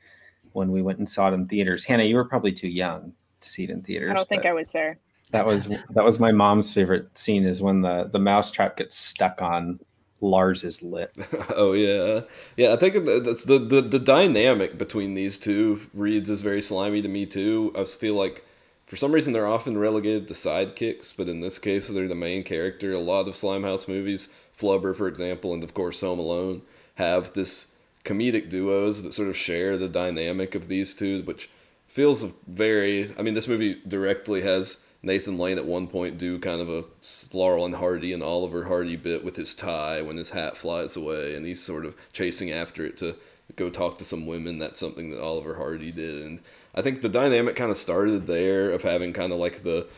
[0.52, 3.48] when we went and saw it in theaters hannah you were probably too young to
[3.48, 4.10] see it in theaters.
[4.10, 4.98] I don't think I was there.
[5.30, 9.42] That was that was my mom's favorite scene is when the the mousetrap gets stuck
[9.42, 9.78] on
[10.20, 11.16] Lars's lip.
[11.54, 12.22] oh yeah,
[12.56, 12.72] yeah.
[12.72, 17.08] I think that's the, the the dynamic between these two reads is very slimy to
[17.08, 17.72] me too.
[17.76, 18.44] I feel like
[18.88, 22.42] for some reason they're often relegated to sidekicks, but in this case they're the main
[22.42, 22.92] character.
[22.92, 26.62] A lot of Slimehouse movies, Flubber for example, and of course Home Alone,
[26.94, 27.68] have this
[28.04, 31.50] comedic duos that sort of share the dynamic of these two, which
[31.86, 33.14] feels very.
[33.18, 36.84] I mean, this movie directly has Nathan Lane at one point do kind of a
[37.32, 41.34] Laurel and Hardy and Oliver Hardy bit with his tie when his hat flies away,
[41.34, 43.16] and he's sort of chasing after it to
[43.56, 44.58] go talk to some women.
[44.58, 46.40] That's something that Oliver Hardy did, and
[46.78, 49.88] I think the dynamic kind of started there of having kind of like the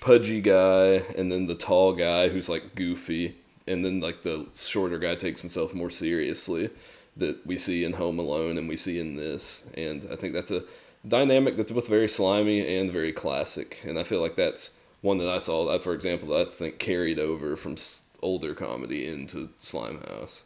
[0.00, 4.98] pudgy guy and then the tall guy who's like goofy, and then like the shorter
[4.98, 6.70] guy takes himself more seriously
[7.14, 10.50] that we see in Home Alone and we see in this, and I think that's
[10.50, 10.64] a
[11.06, 13.78] dynamic that's both very slimy and very classic.
[13.84, 14.70] And I feel like that's
[15.02, 17.76] one that I saw, for example, that I think carried over from
[18.22, 20.40] older comedy into Slimehouse.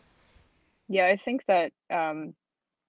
[0.89, 2.35] Yeah, I think that um,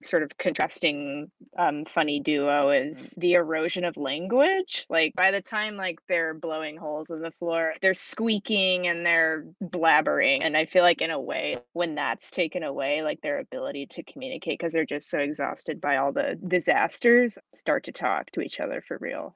[0.05, 3.21] sort of contrasting um, funny duo is mm.
[3.21, 4.85] the erosion of language.
[4.89, 9.45] Like by the time like they're blowing holes in the floor, they're squeaking and they're
[9.63, 10.43] blabbering.
[10.43, 14.03] And I feel like in a way, when that's taken away, like their ability to
[14.03, 18.59] communicate because they're just so exhausted by all the disasters, start to talk to each
[18.59, 19.35] other for real.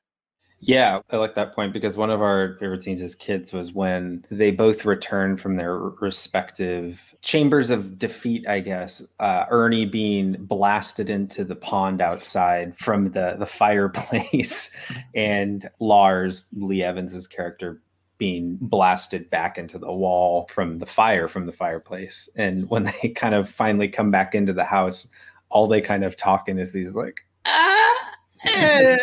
[0.60, 4.26] Yeah, I like that point because one of our favorite scenes as kids was when
[4.32, 9.03] they both returned from their respective chambers of defeat, I guess.
[9.20, 14.76] Uh, Ernie being blasted into the pond outside from the, the fireplace,
[15.14, 17.80] and Lars, Lee Evans's character,
[18.18, 22.28] being blasted back into the wall from the fire from the fireplace.
[22.36, 25.08] And when they kind of finally come back into the house,
[25.49, 28.12] all they kind of talk in is these like, ah,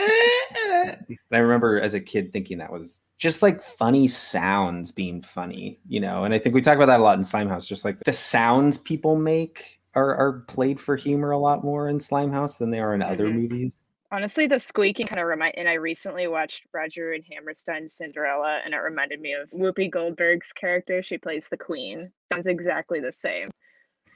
[1.09, 5.78] And I remember as a kid thinking that was just like funny sounds being funny,
[5.89, 6.24] you know.
[6.24, 8.78] And I think we talk about that a lot in Slimehouse, just like the sounds
[8.78, 12.95] people make are are played for humor a lot more in Slimehouse than they are
[12.95, 13.35] in other Mhm.
[13.35, 13.76] movies.
[14.11, 18.74] Honestly, the squeaking kind of remind, and I recently watched Roger and Hammerstein's Cinderella, and
[18.74, 21.03] it reminded me of Whoopi Goldberg's character.
[21.03, 22.12] She plays the queen.
[22.30, 23.51] Sounds exactly the same.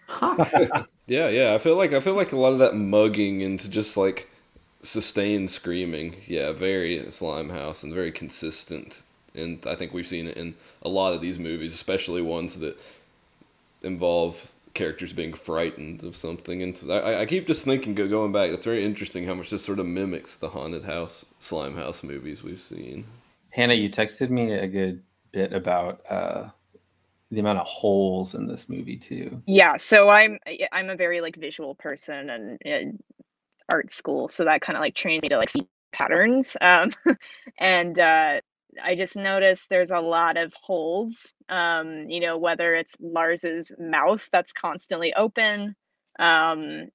[1.09, 1.55] Yeah, yeah.
[1.55, 4.29] I feel like I feel like a lot of that mugging into just like
[4.87, 6.16] sustained screaming.
[6.26, 9.03] Yeah, very Slimehouse and very consistent.
[9.34, 12.78] And I think we've seen it in a lot of these movies, especially ones that
[13.82, 16.62] involve characters being frightened of something.
[16.62, 19.78] And I, I keep just thinking, going back, it's very interesting how much this sort
[19.78, 23.07] of mimics the haunted house, Slimehouse movies we've seen.
[23.51, 26.49] Hannah, you texted me a good bit about uh,
[27.30, 29.43] the amount of holes in this movie too.
[29.47, 30.39] Yeah, so I'm
[30.72, 32.99] I'm a very like visual person and in
[33.71, 36.57] art school, so that kind of like trains me to like see patterns.
[36.61, 36.93] Um,
[37.59, 38.41] and uh,
[38.83, 41.35] I just noticed there's a lot of holes.
[41.49, 45.75] Um, you know, whether it's Lars's mouth that's constantly open,
[46.19, 46.89] um,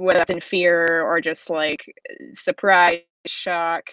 [0.00, 1.84] whether that's in fear or just like
[2.32, 3.84] surprise, shock.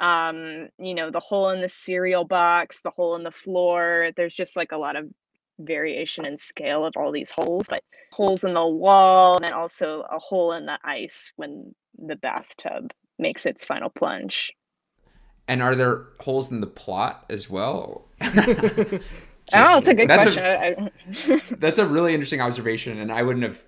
[0.00, 4.10] Um, you know, the hole in the cereal box, the hole in the floor.
[4.16, 5.06] There's just like a lot of
[5.58, 7.82] variation in scale of all these holes, but
[8.12, 12.92] holes in the wall, and then also a hole in the ice when the bathtub
[13.18, 14.52] makes its final plunge.
[15.46, 18.08] And are there holes in the plot as well?
[19.52, 20.44] oh, it's a good That's question.
[20.44, 23.64] a- I- I- That's a really interesting observation, and I wouldn't have,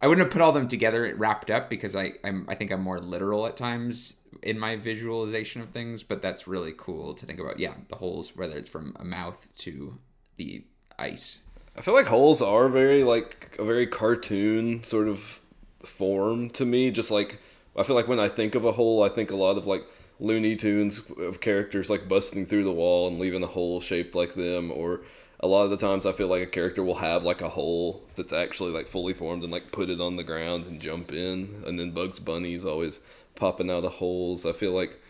[0.00, 2.82] I wouldn't have put all them together wrapped up because I, I'm, I think I'm
[2.82, 6.02] more literal at times in my visualization of things.
[6.02, 7.58] But that's really cool to think about.
[7.58, 9.98] Yeah, the holes, whether it's from a mouth to
[10.36, 10.64] the
[11.00, 11.38] ice.
[11.76, 15.40] I feel like holes are very like a very cartoon sort of
[15.82, 16.90] form to me.
[16.90, 17.38] Just like
[17.76, 19.82] I feel like when I think of a hole, I think a lot of like
[20.18, 24.34] Looney Tunes of characters like busting through the wall and leaving a hole shaped like
[24.34, 24.70] them.
[24.70, 25.00] Or
[25.40, 28.02] a lot of the times, I feel like a character will have like a hole
[28.16, 31.62] that's actually like fully formed and like put it on the ground and jump in.
[31.66, 33.00] And then Bugs Bunny's always
[33.36, 34.44] popping out of holes.
[34.44, 35.00] I feel like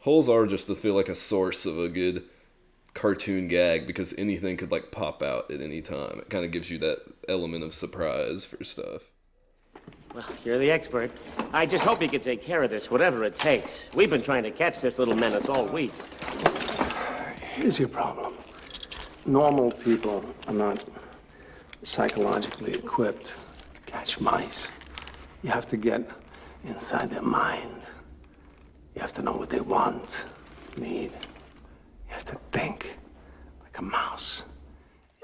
[0.00, 2.24] holes are just I feel like a source of a good
[2.94, 6.18] cartoon gag because anything could like pop out at any time.
[6.20, 9.02] It kind of gives you that element of surprise for stuff.
[10.14, 11.10] Well, you're the expert.
[11.52, 13.88] I just hope you can take care of this, whatever it takes.
[13.96, 15.92] We've been trying to catch this little menace all week.
[17.40, 18.34] Here's your problem.
[19.26, 20.84] Normal people are not
[21.82, 23.34] psychologically equipped
[23.74, 24.68] to catch mice.
[25.42, 26.08] You have to get
[26.64, 27.82] inside their mind.
[28.94, 30.26] You have to know what they want,
[30.76, 31.10] need.
[31.10, 32.98] You have to think
[33.74, 34.44] like a mouse.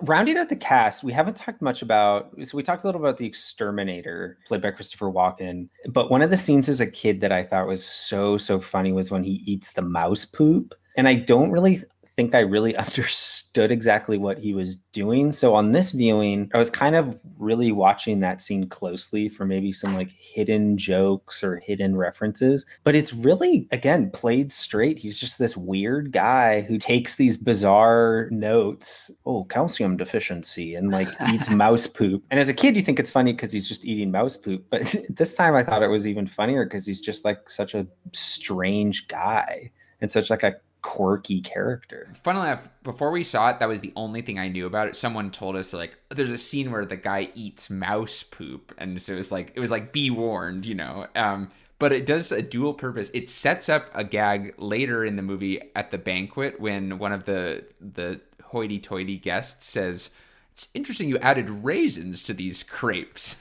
[0.02, 2.30] Rounding out the cast, we haven't talked much about.
[2.42, 5.68] So we talked a little about the exterminator, played by Christopher Walken.
[5.90, 8.92] But one of the scenes as a kid that I thought was so so funny
[8.92, 11.82] was when he eats the mouse poop, and I don't really
[12.20, 15.32] think I really understood exactly what he was doing.
[15.32, 19.72] So on this viewing, I was kind of really watching that scene closely for maybe
[19.72, 22.66] some like hidden jokes or hidden references.
[22.84, 24.98] But it's really, again, played straight.
[24.98, 29.10] He's just this weird guy who takes these bizarre notes.
[29.24, 32.22] Oh, calcium deficiency, and like eats mouse poop.
[32.30, 34.66] And as a kid, you think it's funny because he's just eating mouse poop.
[34.68, 37.86] But this time I thought it was even funnier because he's just like such a
[38.12, 39.70] strange guy
[40.02, 42.12] and such like a quirky character.
[42.22, 44.96] Funnily enough, before we saw it, that was the only thing I knew about it.
[44.96, 49.12] Someone told us like there's a scene where the guy eats mouse poop, and so
[49.12, 51.06] it was like it was like be warned, you know.
[51.14, 53.10] Um, but it does a dual purpose.
[53.14, 57.24] It sets up a gag later in the movie at the banquet when one of
[57.24, 60.10] the the hoity-toity guests says.
[60.52, 63.36] It's interesting you added raisins to these crepes,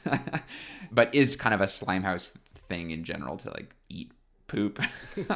[0.92, 2.32] but is kind of a slimehouse
[2.70, 3.76] thing in general to like
[4.50, 4.82] poop.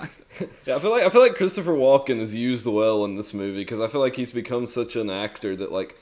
[0.66, 3.60] Yeah, I feel like I feel like Christopher Walken is used well in this movie
[3.60, 5.96] because I feel like he's become such an actor that like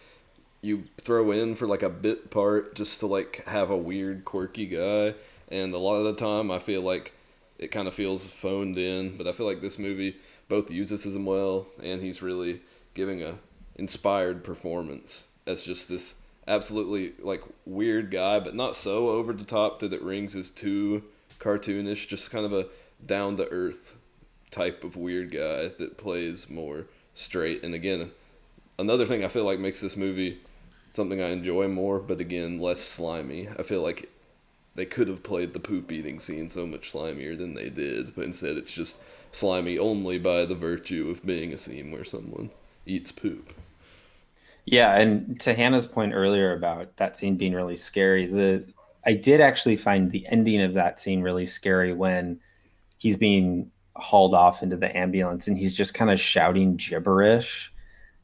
[0.61, 4.67] you throw in for like a bit part just to like have a weird quirky
[4.67, 5.15] guy,
[5.49, 7.11] and a lot of the time I feel like
[7.59, 9.17] it kind of feels phoned in.
[9.17, 10.15] But I feel like this movie
[10.47, 12.61] both uses him well, and he's really
[12.93, 13.35] giving a
[13.75, 16.15] inspired performance as just this
[16.47, 21.03] absolutely like weird guy, but not so over the top that it rings as too
[21.39, 22.07] cartoonish.
[22.07, 22.67] Just kind of a
[23.05, 23.95] down to earth
[24.49, 27.63] type of weird guy that plays more straight.
[27.63, 28.11] And again,
[28.77, 30.39] another thing I feel like makes this movie
[30.93, 33.47] something I enjoy more, but again, less slimy.
[33.57, 34.09] I feel like
[34.75, 38.25] they could have played the poop eating scene so much slimier than they did, but
[38.25, 42.49] instead it's just slimy only by the virtue of being a scene where someone
[42.85, 43.53] eats poop.
[44.65, 48.63] Yeah, and to Hannah's point earlier about that scene being really scary, the
[49.05, 52.39] I did actually find the ending of that scene really scary when
[53.01, 57.73] he's being hauled off into the ambulance and he's just kind of shouting gibberish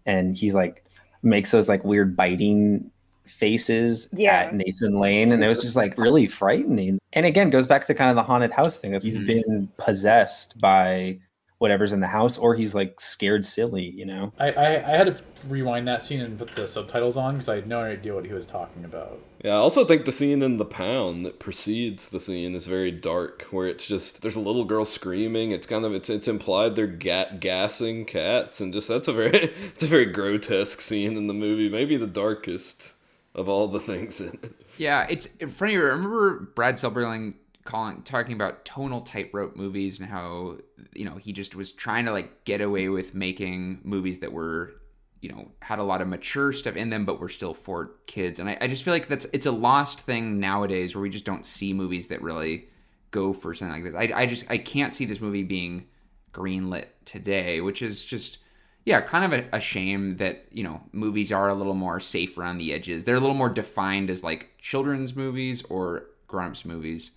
[0.06, 0.86] and he's like
[1.24, 2.92] makes those like weird biting
[3.26, 4.36] faces Yeah.
[4.44, 7.00] at Nathan Lane and it was just like really frightening.
[7.14, 8.94] And again goes back to kind of the haunted house thing.
[8.94, 9.28] If he's Mhm.
[9.28, 11.18] been possessed by
[11.58, 14.32] whatever's in the house or he's like scared silly, you know.
[14.40, 15.20] I, I, I had to
[15.50, 18.32] rewind that scene and put the subtitles on because I had no idea what he
[18.34, 19.20] was talking about.
[19.44, 22.92] Yeah, I also think the scene in the pound that precedes the scene is very
[22.92, 25.52] dark, where it's just there's a little girl screaming.
[25.52, 29.54] It's kind of it's it's implied they're ga- gassing cats, and just that's a very
[29.74, 31.70] it's a very grotesque scene in the movie.
[31.70, 32.94] Maybe the darkest
[33.36, 34.52] of all the things in it.
[34.78, 35.78] Yeah, it's funny.
[35.78, 40.58] Remember Brad Silberling calling talking about tonal tightrope movies and how
[40.94, 44.74] you know he just was trying to like get away with making movies that were
[45.22, 48.40] you know had a lot of mature stuff in them but were still for kids
[48.40, 51.26] and I, I just feel like that's it's a lost thing nowadays where we just
[51.26, 52.68] don't see movies that really
[53.12, 55.88] go for something like this i, I just i can't see this movie being
[56.34, 58.40] greenlit today which is just
[58.88, 62.38] yeah, kind of a, a shame that you know movies are a little more safe
[62.38, 63.04] around the edges.
[63.04, 67.12] They're a little more defined as like children's movies or grown-ups movies,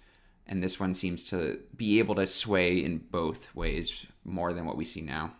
[0.48, 4.76] and this one seems to be able to sway in both ways more than what
[4.76, 5.34] we see now.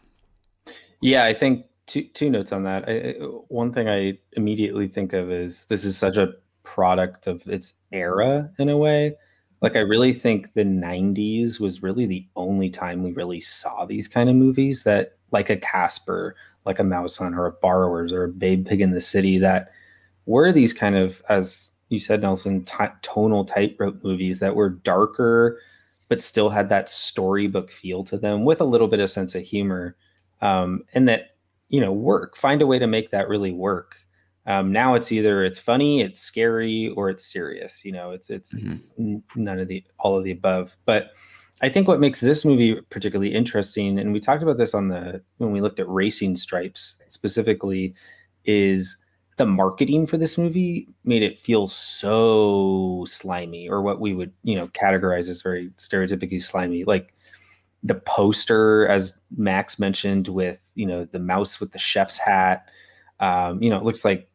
[1.00, 2.88] Yeah, I think two two notes on that.
[2.88, 3.12] I,
[3.48, 6.32] one thing I immediately think of is this is such a
[6.62, 9.16] product of its era in a way.
[9.60, 14.08] Like I really think the 90s was really the only time we really saw these
[14.08, 16.34] kind of movies that like a Casper,
[16.64, 19.72] like a Mouse Hunt or a Borrowers or a Babe Pig in the City that
[20.26, 25.58] were these kind of as you said Nelson ti tonal tightrope movies that were darker
[26.08, 29.42] but still had that storybook feel to them with a little bit of sense of
[29.42, 29.96] humor
[30.40, 31.36] um, and that
[31.70, 33.96] you know work find a way to make that really work.
[34.46, 38.52] Um, now it's either it's funny it's scary or it's serious you know it's it's,
[38.54, 40.76] it's none of the all of the above.
[40.84, 41.12] But
[41.62, 45.20] i think what makes this movie particularly interesting and we talked about this on the
[45.36, 47.94] when we looked at racing stripes specifically
[48.46, 48.96] is
[49.40, 54.54] the marketing for this movie made it feel so slimy or what we would you
[54.54, 56.84] know categorize as very stereotypically slimy.
[56.84, 57.14] Like
[57.82, 62.68] the poster as max mentioned with you know the mouse with the chef's hat.
[63.20, 64.28] Um, you know it looks like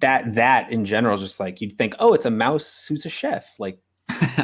[0.00, 3.54] that that in general just like you'd think oh it's a mouse who's a chef.
[3.58, 3.78] Like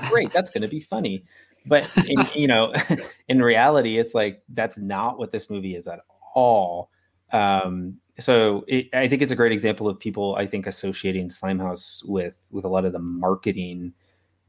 [0.08, 1.24] great that's going to be funny.
[1.66, 2.72] But in, you know
[3.28, 6.00] in reality it's like that's not what this movie is at
[6.34, 6.90] all.
[7.32, 12.06] Um so it, i think it's a great example of people i think associating slimehouse
[12.06, 13.92] with with a lot of the marketing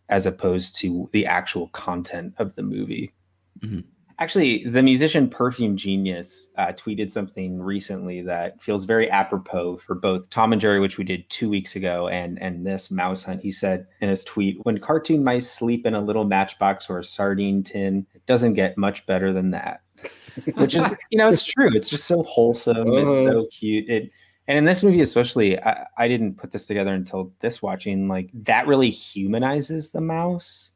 [0.09, 3.13] as opposed to the actual content of the movie
[3.59, 3.83] Mhm.
[4.19, 10.29] actually the musician perfume genius uh, tweeted something recently that feels very apropos for both
[10.29, 13.41] tom and jerry which we did two weeks ago and and this mouse hunt.
[13.41, 17.03] He said in his tweet when cartoon mice sleep in a little matchbox or a
[17.03, 19.81] sardine tin it doesn't get much better than that.
[20.55, 21.69] Which is you know it's true.
[21.75, 22.87] It's just so wholesome.
[22.93, 23.25] It's Uh-huh.
[23.31, 23.89] so cute.
[23.89, 24.11] It
[24.47, 28.07] and in this movie especially I, I didn't put this together until this watching.
[28.07, 30.71] Like that really humanizes the mouse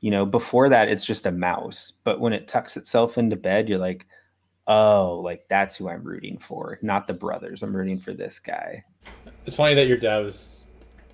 [0.00, 3.68] you know before that it's just a mouse but when it tucks itself into bed
[3.68, 4.06] you're like
[4.66, 8.82] oh like that's who i'm rooting for not the brothers i'm rooting for this guy
[9.46, 10.58] It's funny that your dad was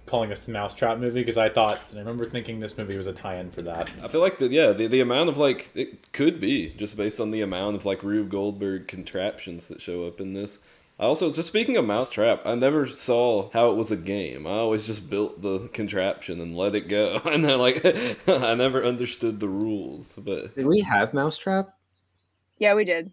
[0.07, 3.13] calling this a mousetrap movie because I thought I remember thinking this movie was a
[3.13, 3.91] tie-in for that.
[4.03, 7.21] I feel like the yeah the, the amount of like it could be just based
[7.21, 10.59] on the amount of like Rube Goldberg contraptions that show up in this.
[10.99, 14.47] I also just speaking of Mousetrap, I never saw how it was a game.
[14.47, 17.85] I always just built the contraption and let it go, and then like
[18.29, 20.15] I never understood the rules.
[20.17, 21.75] But did we have mousetrap
[22.59, 23.11] Yeah, we did.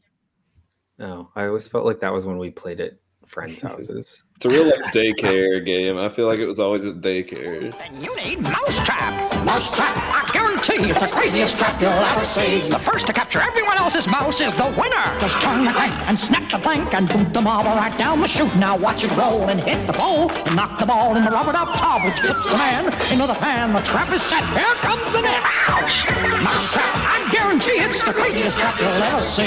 [0.99, 2.93] no i always felt like that was when we played at
[3.25, 5.97] friends houses it's a real like daycare game.
[5.97, 7.73] I feel like it was always at daycare.
[7.79, 9.30] And you need Mousetrap.
[9.45, 12.67] Mousetrap, I guarantee it's the craziest trap you'll ever see.
[12.69, 15.05] The first to capture everyone else's mouse is the winner.
[15.19, 18.27] Just turn the crank and snap the blank and boot the marble right down the
[18.27, 18.53] chute.
[18.55, 21.55] Now watch it roll and hit the pole and knock the ball in the rubber
[21.55, 23.73] up tub, which fits the man into the pan.
[23.73, 24.43] The trap is set.
[24.57, 25.43] Here comes the net.
[25.69, 26.09] Ouch!
[26.43, 26.91] Mouse trap.
[26.95, 29.45] I guarantee it's the craziest trap you'll ever see.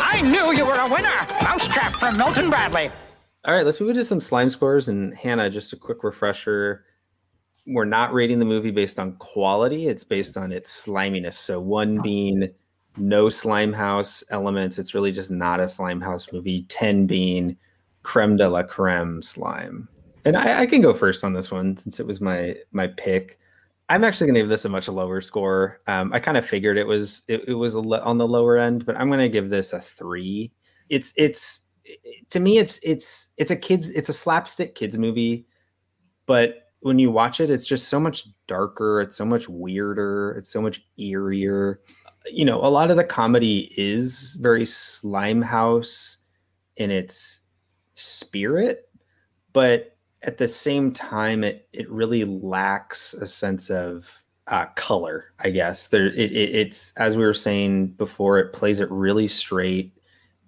[0.00, 1.14] I I knew you were a winner.
[1.44, 2.90] Mouse trap from Milton Bradley.
[3.44, 4.88] All right, let's move into some slime scores.
[4.88, 6.86] And Hannah, just a quick refresher.
[7.68, 11.38] We're not rating the movie based on quality, it's based on its sliminess.
[11.38, 12.48] So, one being
[12.96, 16.62] no slime house elements, it's really just not a slime house movie.
[16.68, 17.56] 10 being
[18.02, 19.88] creme de la creme slime.
[20.24, 23.38] And I, I can go first on this one since it was my my pick.
[23.90, 25.80] I'm actually going to give this a much lower score.
[25.86, 28.58] Um, I kind of figured it was it, it was a le- on the lower
[28.58, 30.52] end, but I'm going to give this a three.
[30.88, 31.60] It's it's
[32.30, 35.46] to me it's it's it's a kids it's a slapstick kids movie
[36.28, 40.48] but when you watch it it's just so much darker it's so much weirder it's
[40.48, 41.78] so much eerier
[42.30, 46.16] you know, a lot of the comedy is very Slimehouse
[46.76, 47.40] in its
[47.94, 48.90] spirit,
[49.52, 54.06] but at the same time, it it really lacks a sense of
[54.48, 55.32] uh, color.
[55.38, 59.28] I guess there it, it, it's as we were saying before, it plays it really
[59.28, 59.92] straight.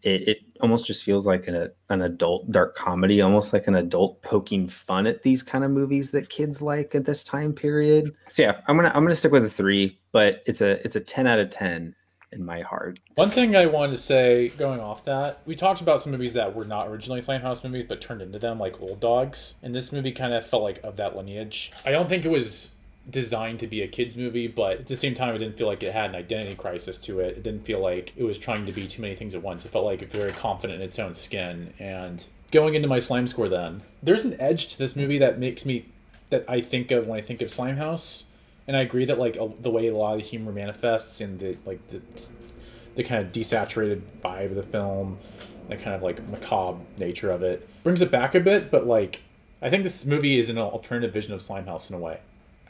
[0.03, 4.23] It, it almost just feels like an, an adult dark comedy, almost like an adult
[4.23, 8.15] poking fun at these kind of movies that kids like at this time period.
[8.31, 11.01] So yeah, I'm gonna I'm gonna stick with a three, but it's a it's a
[11.01, 11.95] ten out of ten
[12.33, 13.01] in my heart.
[13.17, 16.55] One thing I wanted to say, going off that, we talked about some movies that
[16.55, 20.13] were not originally Slimehouse movies but turned into them, like Old Dogs, and this movie
[20.13, 21.73] kind of felt like of that lineage.
[21.85, 22.73] I don't think it was
[23.09, 25.83] designed to be a kids movie, but at the same time, it didn't feel like
[25.83, 27.39] it had an identity crisis to it.
[27.39, 29.65] It didn't feel like it was trying to be too many things at once.
[29.65, 31.73] It felt like very confident in its own skin.
[31.79, 35.65] And going into my slime score, then there's an edge to this movie that makes
[35.65, 35.87] me
[36.31, 38.25] that I think of when I think of Slimehouse
[38.71, 41.39] and I agree that like a, the way a lot of the humor manifests in
[41.39, 42.01] the like the
[42.95, 45.19] the kind of desaturated vibe of the film,
[45.69, 48.71] the kind of like macabre nature of it brings it back a bit.
[48.71, 49.23] But like,
[49.61, 52.21] I think this movie is an alternative vision of Slimehouse in a way.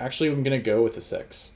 [0.00, 1.52] Actually, I'm gonna go with a six.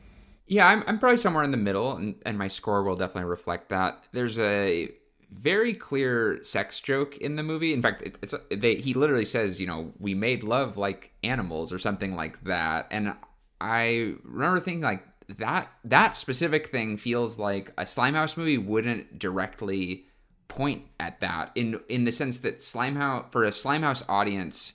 [0.47, 3.71] Yeah, I'm, I'm probably somewhere in the middle, and, and my score will definitely reflect
[3.71, 4.05] that.
[4.13, 4.91] There's a
[5.33, 7.73] very clear sex joke in the movie.
[7.73, 11.73] In fact, it, it's they, he literally says, you know, we made love like animals
[11.73, 12.87] or something like that.
[12.91, 13.15] And
[13.61, 15.05] I remember thinking like
[15.39, 20.07] that that specific thing feels like a Slimehouse movie wouldn't directly
[20.49, 24.75] point at that in in the sense that Slimehouse for a Slimehouse audience,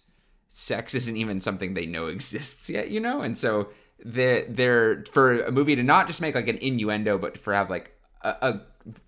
[0.49, 3.69] sex isn't even something they know exists yet, you know, and so
[4.03, 7.69] they're, they're for a movie to not just make like an innuendo, but for have
[7.69, 8.61] like a, a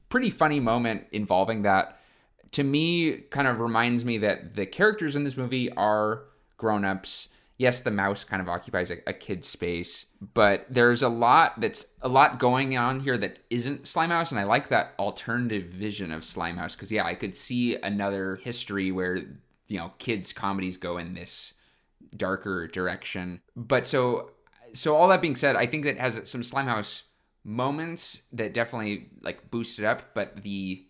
[0.09, 1.97] pretty funny moment involving that.
[2.53, 6.23] To me, kind of reminds me that the characters in this movie are
[6.57, 7.29] grown-ups
[7.61, 11.85] yes, the mouse kind of occupies a, a kid space, but there's a lot that's
[12.01, 16.23] a lot going on here that isn't Slimehouse, and I like that alternative vision of
[16.23, 19.19] Slimehouse because yeah, I could see another history where
[19.71, 21.53] you know kids comedies go in this
[22.15, 23.41] darker direction.
[23.55, 24.31] But so
[24.73, 27.03] so all that being said, I think that has some Slimehouse
[27.43, 30.85] moments that definitely like boost it up, but the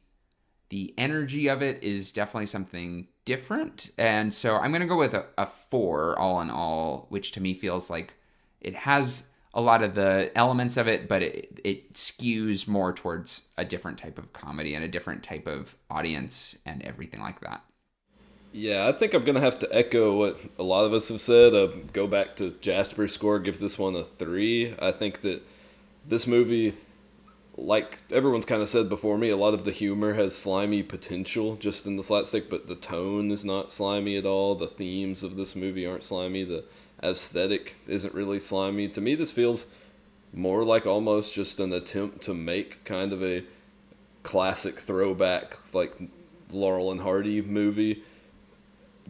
[0.70, 3.92] the energy of it is definitely something different.
[3.98, 7.54] And so I'm to go with a, a four all in all, which to me
[7.54, 8.14] feels like
[8.62, 13.42] it has a lot of the elements of it, but it, it skews more towards
[13.58, 17.62] a different type of comedy and a different type of audience and everything like that.
[18.54, 21.22] Yeah, I think I'm going to have to echo what a lot of us have
[21.22, 21.54] said.
[21.54, 24.76] Uh, go back to Jasper's score, give this one a three.
[24.80, 25.42] I think that
[26.08, 26.76] this movie
[27.58, 31.56] like everyone's kind of said before me, a lot of the humor has slimy potential
[31.56, 34.56] just in the slapstick, but the tone is not slimy at all.
[34.56, 36.44] The themes of this movie aren't slimy.
[36.44, 36.64] The
[37.04, 38.88] aesthetic isn't really slimy.
[38.90, 39.66] To me, this feels
[40.34, 43.44] more like almost just an attempt to make kind of a
[44.24, 45.94] classic throwback, like
[46.52, 48.04] Laurel and Hardy movie.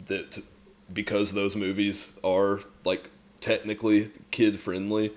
[0.08, 0.44] That
[0.92, 5.12] because those movies are like technically kid friendly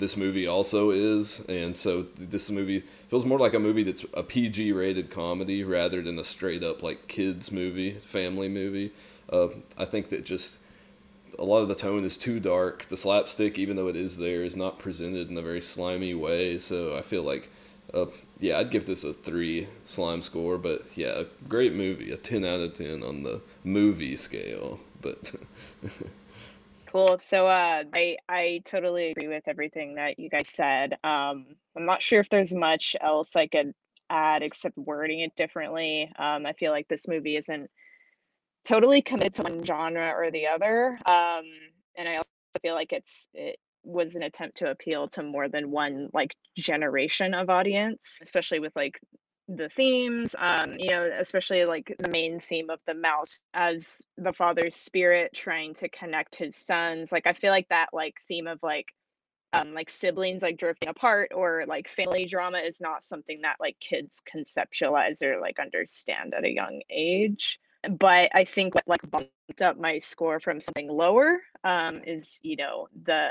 [0.00, 4.22] this movie also is, and so this movie feels more like a movie that's a
[4.22, 8.92] PG rated comedy rather than a straight up like kids movie, family movie.
[9.30, 10.56] Uh, I think that just
[11.38, 12.88] a lot of the tone is too dark.
[12.88, 16.58] The slapstick, even though it is there, is not presented in a very slimy way.
[16.58, 17.50] So I feel like,
[17.92, 18.06] uh,
[18.40, 20.56] yeah, I'd give this a three slime score.
[20.56, 24.80] But yeah, a great movie, a ten out of ten on the movie scale.
[25.00, 25.32] But
[26.90, 27.18] Cool.
[27.18, 30.94] So uh, I I totally agree with everything that you guys said.
[31.04, 31.46] Um,
[31.76, 33.72] I'm not sure if there's much else I could
[34.10, 36.10] add except wording it differently.
[36.18, 37.70] Um, I feel like this movie isn't
[38.64, 40.98] totally committed to one genre or the other.
[41.08, 41.44] Um,
[41.96, 42.30] and I also
[42.60, 47.34] feel like it's it was an attempt to appeal to more than one like generation
[47.34, 48.98] of audience, especially with like
[49.56, 54.32] the themes um you know especially like the main theme of the mouse as the
[54.32, 58.62] father's spirit trying to connect his sons like i feel like that like theme of
[58.62, 58.86] like
[59.52, 63.76] um like siblings like drifting apart or like family drama is not something that like
[63.80, 67.58] kids conceptualize or like understand at a young age.
[67.98, 72.54] But i think what like bumped up my score from something lower um is you
[72.54, 73.30] know the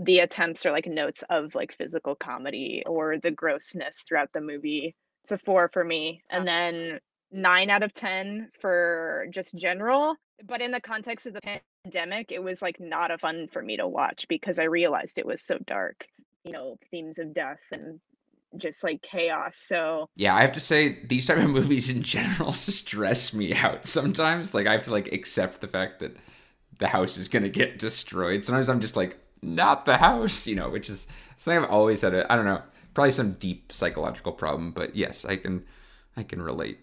[0.00, 4.94] the attempts or like notes of like physical comedy or the grossness throughout the movie
[5.26, 6.22] it's a four for me.
[6.30, 7.00] And then
[7.32, 10.14] nine out of 10 for just general.
[10.46, 13.76] But in the context of the pandemic, it was like not a fun for me
[13.76, 16.06] to watch because I realized it was so dark,
[16.44, 17.98] you know, themes of death and
[18.56, 19.56] just like chaos.
[19.56, 23.84] So yeah, I have to say these type of movies in general stress me out
[23.84, 24.54] sometimes.
[24.54, 26.16] Like I have to like accept the fact that
[26.78, 28.44] the house is gonna get destroyed.
[28.44, 32.14] Sometimes I'm just like, not the house, you know, which is something I've always had.
[32.14, 32.62] I don't know
[32.96, 35.62] probably some deep psychological problem, but yes, I can
[36.16, 36.78] I can relate.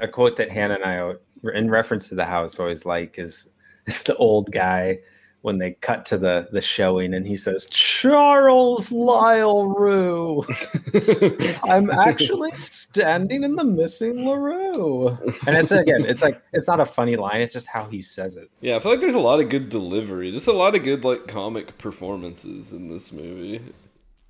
[0.00, 1.14] A quote that Hannah and I,
[1.52, 3.48] in reference to the house, always like is
[3.88, 5.00] is the old guy
[5.40, 10.46] when they cut to the the showing and he says charles lyle rue
[11.64, 15.08] i'm actually standing in the missing larue
[15.48, 18.36] and it's again it's like it's not a funny line it's just how he says
[18.36, 20.30] it Yeah, I feel like there's a lot of good delivery.
[20.30, 23.60] Just a lot of good like comic performances in this movie.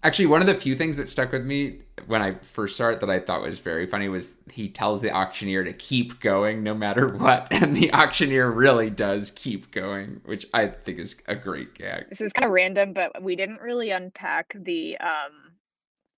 [0.04, 3.00] Actually, one of the few things that stuck with me when I first saw it
[3.00, 6.74] that I thought was very funny was he tells the auctioneer to keep going no
[6.74, 11.74] matter what, and the auctioneer really does keep going, which I think is a great
[11.74, 12.08] gag.
[12.10, 15.52] This is kind of random, but we didn't really unpack the um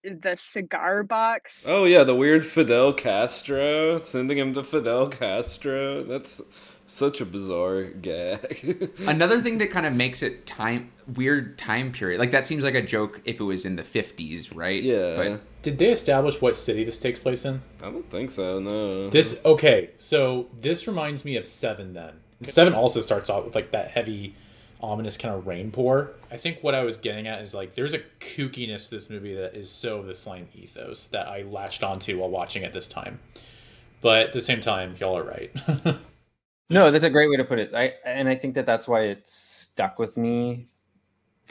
[0.05, 1.65] the cigar box.
[1.67, 6.05] Oh yeah, the weird Fidel Castro sending him to Fidel Castro.
[6.05, 6.41] That's
[6.87, 8.91] such a bizarre gag.
[8.99, 12.19] Another thing that kind of makes it time weird time period.
[12.19, 14.83] Like that seems like a joke if it was in the 50s, right?
[14.83, 15.15] Yeah.
[15.15, 17.63] But Did they establish what city this takes place in?
[17.81, 18.61] I don't think so.
[18.61, 19.11] No.
[19.11, 21.95] This okay, so this reminds me of Seven.
[21.95, 22.15] Then
[22.47, 24.35] Seven also starts off with like that heavy,
[24.81, 26.13] ominous kind of rain pour.
[26.31, 29.35] I think what I was getting at is like there's a kookiness to this movie
[29.35, 33.21] that is so the slime ethos that I latched onto while watching it this time.
[34.01, 35.51] But at the same time, y'all are right.
[36.71, 37.75] No, that's a great way to put it.
[37.75, 40.69] I and I think that that's why it stuck with me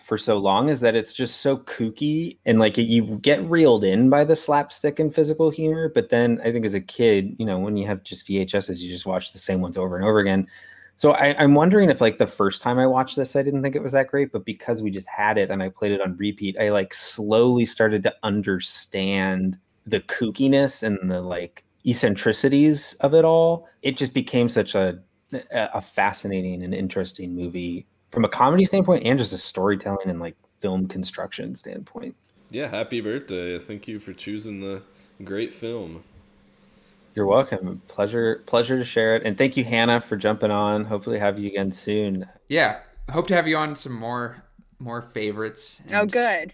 [0.04, 4.10] for so long is that it's just so kooky and like you get reeled in
[4.10, 5.90] by the slapstick and physical humor.
[5.90, 8.90] But then I think as a kid, you know, when you have just VHSs, you
[8.90, 10.48] just watch the same ones over and over again.
[10.98, 13.76] So I, I'm wondering if like the first time I watched this, I didn't think
[13.76, 16.18] it was that great, but because we just had it and I played it on
[16.18, 23.26] repeat, I like slowly started to understand the kookiness and the like eccentricities of it
[23.26, 23.68] all.
[23.82, 25.00] It just became such a
[25.52, 30.36] a fascinating and interesting movie from a comedy standpoint and just a storytelling and like
[30.60, 32.16] film construction standpoint.
[32.52, 33.58] Yeah, happy birthday.
[33.58, 34.84] Thank you for choosing the
[35.24, 36.04] great film.
[37.16, 37.82] You're welcome.
[37.88, 39.24] Pleasure pleasure to share it.
[39.26, 40.86] And thank you Hannah for jumping on.
[40.86, 42.28] Hopefully have you again soon.
[42.50, 42.80] yeah,
[43.10, 44.44] hope to have you on some more
[44.80, 45.82] more favorites.
[45.94, 46.54] Oh, good.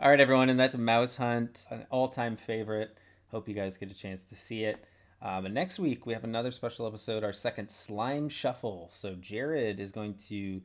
[0.00, 2.96] All right, everyone, and that's Mouse Hunt, an all-time favorite.
[3.30, 4.84] Hope you guys get a chance to see it.
[5.20, 8.90] Um, and next week we have another special episode, our second slime shuffle.
[8.94, 10.60] So Jared is going to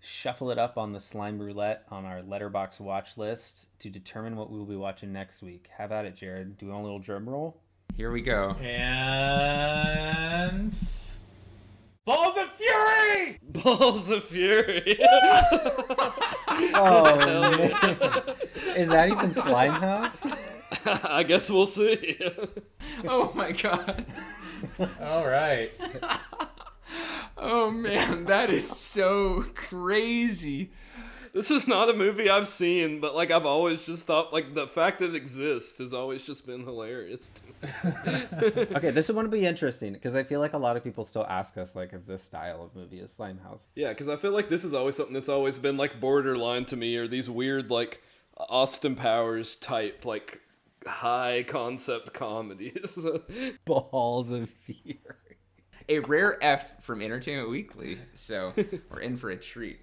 [0.00, 4.50] shuffle it up on the slime roulette on our Letterboxd watch list to determine what
[4.50, 5.68] we will be watching next week.
[5.76, 6.58] Have at it, Jared.
[6.58, 7.56] Do we want a little drum roll?
[7.96, 8.50] Here we go.
[8.60, 10.72] and
[12.04, 13.38] Balls of Fury.
[13.62, 14.98] Balls of Fury.
[16.76, 18.36] Oh, man.
[18.76, 20.24] Is that even Slimehouse?
[20.86, 22.18] I guess we'll see.
[23.06, 24.06] Oh my god.
[25.02, 25.70] All right.
[27.36, 30.70] Oh man, that is so crazy.
[31.32, 34.68] This is not a movie I've seen, but like I've always just thought like the
[34.68, 37.28] fact that it exists has always just been hilarious.
[37.84, 41.26] okay, this one would be interesting because I feel like a lot of people still
[41.28, 43.62] ask us like if this style of movie is Slimehouse.
[43.74, 46.76] Yeah, because I feel like this is always something that's always been like borderline to
[46.76, 48.00] me, or these weird like
[48.36, 50.40] Austin Powers type like
[50.86, 52.98] high concept comedies.
[53.64, 54.98] Balls of Fury.
[55.88, 57.98] A rare F from Entertainment Weekly.
[58.14, 58.52] So
[58.90, 59.80] we're in for a treat.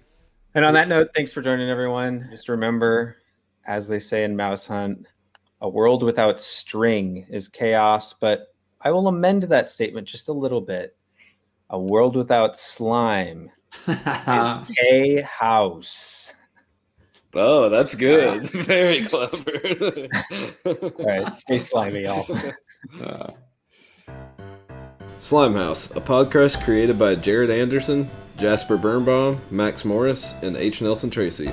[0.54, 2.28] And on that note, thanks for joining everyone.
[2.30, 3.16] Just remember,
[3.66, 5.06] as they say in Mouse Hunt,
[5.60, 10.60] a world without string is chaos, but I will amend that statement just a little
[10.60, 10.96] bit.
[11.70, 13.50] A world without slime
[13.88, 16.32] is K house.
[17.34, 18.48] Oh, that's good.
[18.50, 19.52] Very clever.
[20.66, 22.24] All right, stay slimy, y'all.
[25.20, 30.82] Slimehouse, a podcast created by Jared Anderson, Jasper Birnbaum, Max Morris, and H.
[30.82, 31.52] Nelson Tracy.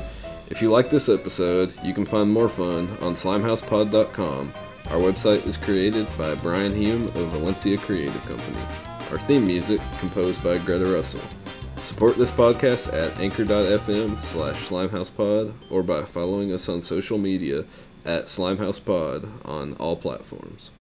[0.50, 4.54] If you like this episode, you can find more fun on slimehousepod.com.
[4.90, 8.62] Our website is created by Brian Hume of Valencia Creative Company.
[9.12, 11.22] Our theme music composed by Greta Russell.
[11.82, 17.66] Support this podcast at anchor.fm slash slimehousepod or by following us on social media
[18.06, 20.72] at slimehousepod on all platforms.